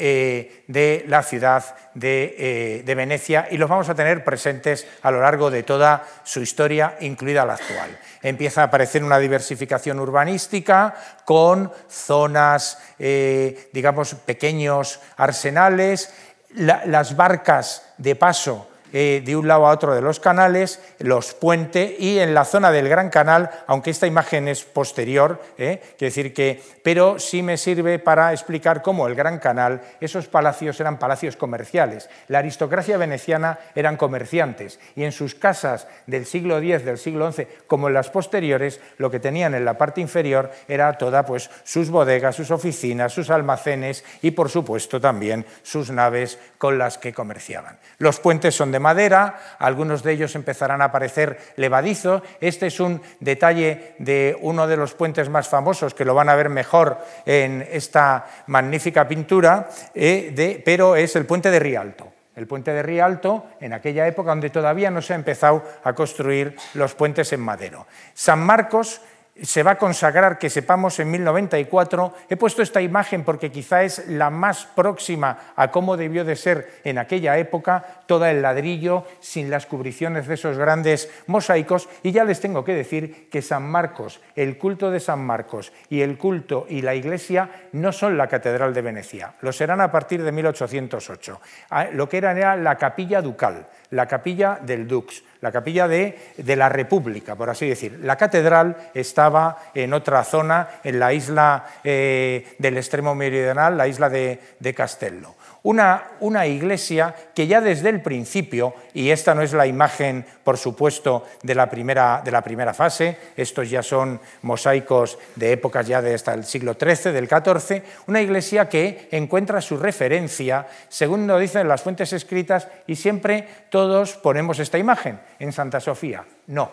[0.68, 1.64] eh, la ciudad
[2.00, 6.40] eh, de, Venecia y los vamos a tener presentes a lo largo de toda su
[6.40, 7.96] historia, incluida la actual.
[8.22, 10.94] Empieza a aparecer una diversificación urbanística
[11.24, 16.12] con zonas, eh, digamos, pequeños arsenales,
[16.54, 21.98] las barcas de paso eh, de un lado a otro de los canales, los puentes
[21.98, 26.62] y en la zona del Gran Canal, aunque esta imagen es posterior, eh, decir que,
[26.82, 32.10] pero sí me sirve para explicar cómo el Gran Canal, esos palacios eran palacios comerciales.
[32.28, 37.46] La aristocracia veneciana eran comerciantes y en sus casas del siglo X, del siglo XI,
[37.66, 41.90] como en las posteriores, lo que tenían en la parte inferior era toda pues, sus
[41.90, 47.78] bodegas, sus oficinas, sus almacenes y por supuesto también sus naves con las que comerciaban.
[47.98, 52.22] Los puentes son de madera, algunos de ellos empezarán a aparecer levadizos.
[52.40, 56.34] Este es un detalle de uno de los puentes más famosos, que lo van a
[56.34, 62.72] ver mejor en esta magnífica pintura, eh, pero es el puente de Rialto el puente
[62.72, 67.32] de Rialto, en aquella época donde todavía no se ha empezado a construir los puentes
[67.32, 67.86] en madero.
[68.14, 69.02] San Marcos
[69.40, 72.14] se va a consagrar, que sepamos, en 1094.
[72.28, 76.80] He puesto esta imagen porque quizá es la más próxima a cómo debió de ser
[76.84, 81.88] en aquella época, toda el ladrillo, sin las cubriciones de esos grandes mosaicos.
[82.02, 86.02] Y ya les tengo que decir que San Marcos, el culto de San Marcos y
[86.02, 90.22] el culto y la iglesia no son la Catedral de Venecia, lo serán a partir
[90.22, 91.40] de 1808.
[91.70, 96.16] Ah, lo que era era la capilla ducal, la capilla del Dux la capilla de,
[96.56, 97.98] la República, por así decir.
[98.04, 104.08] La catedral estaba en otra zona, en la isla eh, del extremo meridional, la isla
[104.08, 105.34] de, de Castello.
[105.64, 110.58] Una, una, iglesia que ya desde el principio, y esta no es la imagen, por
[110.58, 116.02] supuesto, de la primera, de la primera fase, estos ya son mosaicos de épocas ya
[116.02, 121.38] de hasta el siglo XIII, del XIV, una iglesia que encuentra su referencia, según lo
[121.38, 126.24] dicen las fuentes escritas, y siempre todos ponemos esta imagen en Santa Sofía.
[126.48, 126.72] No,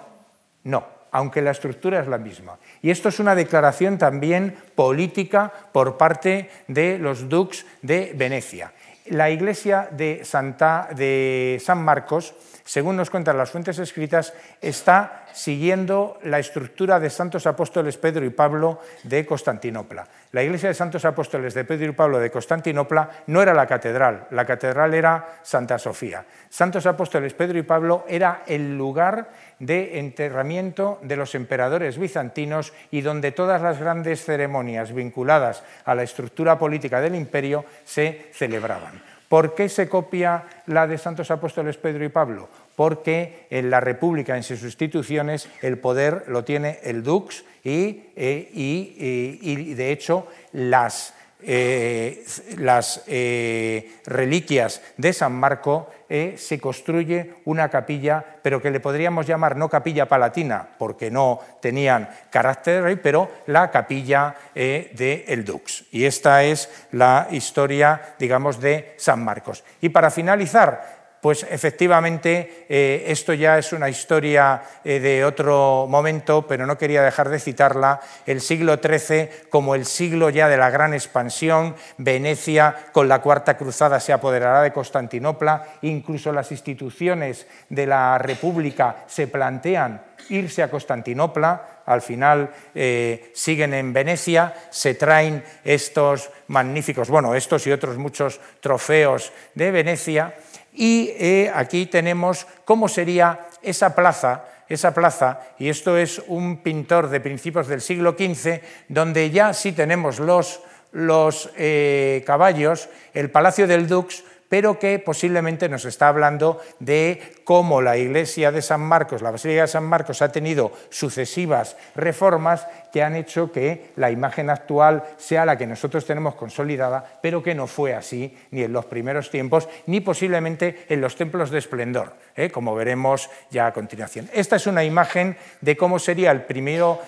[0.63, 2.59] no aunque la estructura es la misma.
[2.81, 8.71] Y esto es una declaración también política por parte de los dux de Venecia
[9.09, 12.33] la iglesia de, Santa, de San Marcos,
[12.69, 14.31] según nos cuentan las fuentes escritas,
[14.61, 20.07] está siguiendo la estructura de Santos Apóstoles Pedro y Pablo de Constantinopla.
[20.33, 24.27] La iglesia de Santos Apóstoles de Pedro y Pablo de Constantinopla no era la catedral,
[24.29, 26.23] la catedral era Santa Sofía.
[26.47, 33.01] Santos Apóstoles Pedro y Pablo era el lugar de enterramiento de los emperadores bizantinos y
[33.01, 39.08] donde todas las grandes ceremonias vinculadas a la estructura política del imperio se celebraban.
[39.29, 42.49] ¿Por qué se copia la de Santos Apóstoles Pedro y Pablo?
[42.75, 49.73] Porque en la República, en sus instituciones, el poder lo tiene el Dux y, eh,
[49.77, 52.25] de hecho las, eh,
[52.57, 59.55] las eh, reliquias de San Marco se construye una capilla, pero que le podríamos llamar
[59.55, 65.45] no capilla palatina, porque no tenían carácter de rey, pero la capilla eh, de El
[65.45, 65.85] Dux.
[65.91, 69.63] Y esta es la historia, digamos, de San Marcos.
[69.81, 76.47] Y para finalizar, pues efectivamente eh, esto ya es una historia eh, de otro momento,
[76.47, 80.69] pero no quería dejar de citarla, el siglo XIII como el siglo ya de la
[80.69, 87.85] gran expansión, Venecia con la Cuarta Cruzada se apoderará de Constantinopla, incluso las instituciones de
[87.85, 95.43] la República se plantean irse a Constantinopla, al final eh, siguen en Venecia, se traen
[95.63, 100.35] estos magníficos, bueno, estos y otros muchos trofeos de Venecia,
[100.79, 107.09] y eh, aquí tenemos cómo sería esa plaza, esa plaza, y esto es un pintor
[107.09, 110.61] de principios del siglo XV, donde ya sí tenemos los,
[110.93, 117.81] los eh, caballos, el Palacio del Dux, pero que posiblemente nos está hablando de cómo
[117.81, 123.03] la iglesia de San Marcos, la Basílica de San Marcos, ha tenido sucesivas reformas que
[123.03, 127.67] han hecho que la imagen actual sea la que nosotros tenemos consolidada, pero que no
[127.67, 132.49] fue así ni en los primeros tiempos, ni posiblemente en los templos de esplendor, ¿eh?
[132.49, 134.29] como veremos ya a continuación.
[134.33, 136.99] Esta es una imagen de cómo sería el primero,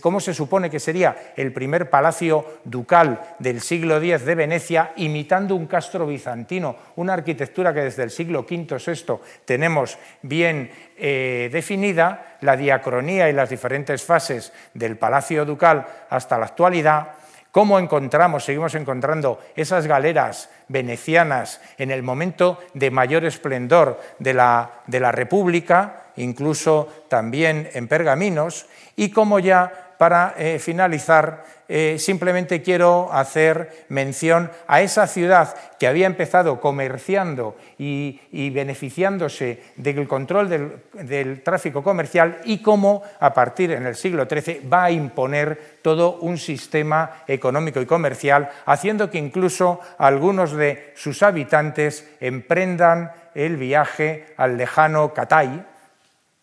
[0.00, 5.54] cómo se supone que sería el primer palacio ducal del siglo X de Venecia, imitando
[5.54, 9.14] un castro bizantino, una arquitectura que desde el siglo V VI
[9.44, 16.46] tenemos bien eh, definida, la diacronía y las diferentes fases del Palacio Ducal hasta la
[16.46, 17.14] actualidad,
[17.50, 24.70] cómo encontramos, seguimos encontrando esas galeras venecianas en el momento de mayor esplendor de la,
[24.86, 32.62] de la República, incluso también en pergaminos, y cómo ya para eh, finalizar, eh, simplemente
[32.62, 40.48] quiero hacer mención a esa ciudad que había empezado comerciando y, beneficiándose del control
[40.94, 46.16] del, tráfico comercial y cómo a partir en el siglo XIII va a imponer todo
[46.20, 54.32] un sistema económico y comercial, haciendo que incluso algunos de sus habitantes emprendan el viaje
[54.38, 55.62] al lejano Catay,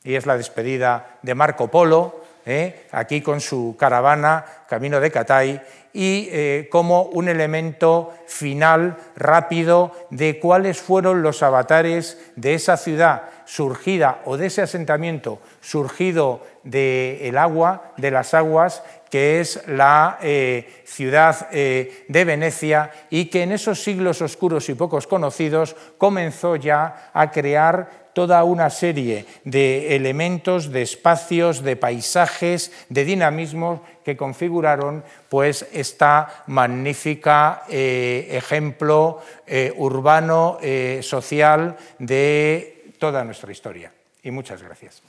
[0.04, 2.17] y es la despedida de Marco Polo,
[2.48, 2.88] ¿eh?
[2.92, 5.62] aquí con su caravana camino de Catay,
[5.94, 13.24] y eh, como un elemento final rápido de cuáles fueron los avatares de esa ciudad
[13.46, 20.84] surgida o de ese asentamiento surgido del agua, de las aguas, que es la eh,
[20.86, 27.32] ciudad de Venecia y que en esos siglos oscuros y pocos conocidos comenzó ya a
[27.32, 35.68] crear toda una serie de elementos, de espacios, de paisajes, de dinamismo que configuraron pues
[35.72, 39.22] esta magnífica eh, ejemplo
[39.76, 40.58] urbano
[41.02, 43.94] social de toda nuestra historia.
[44.24, 45.04] Y muchas gracias.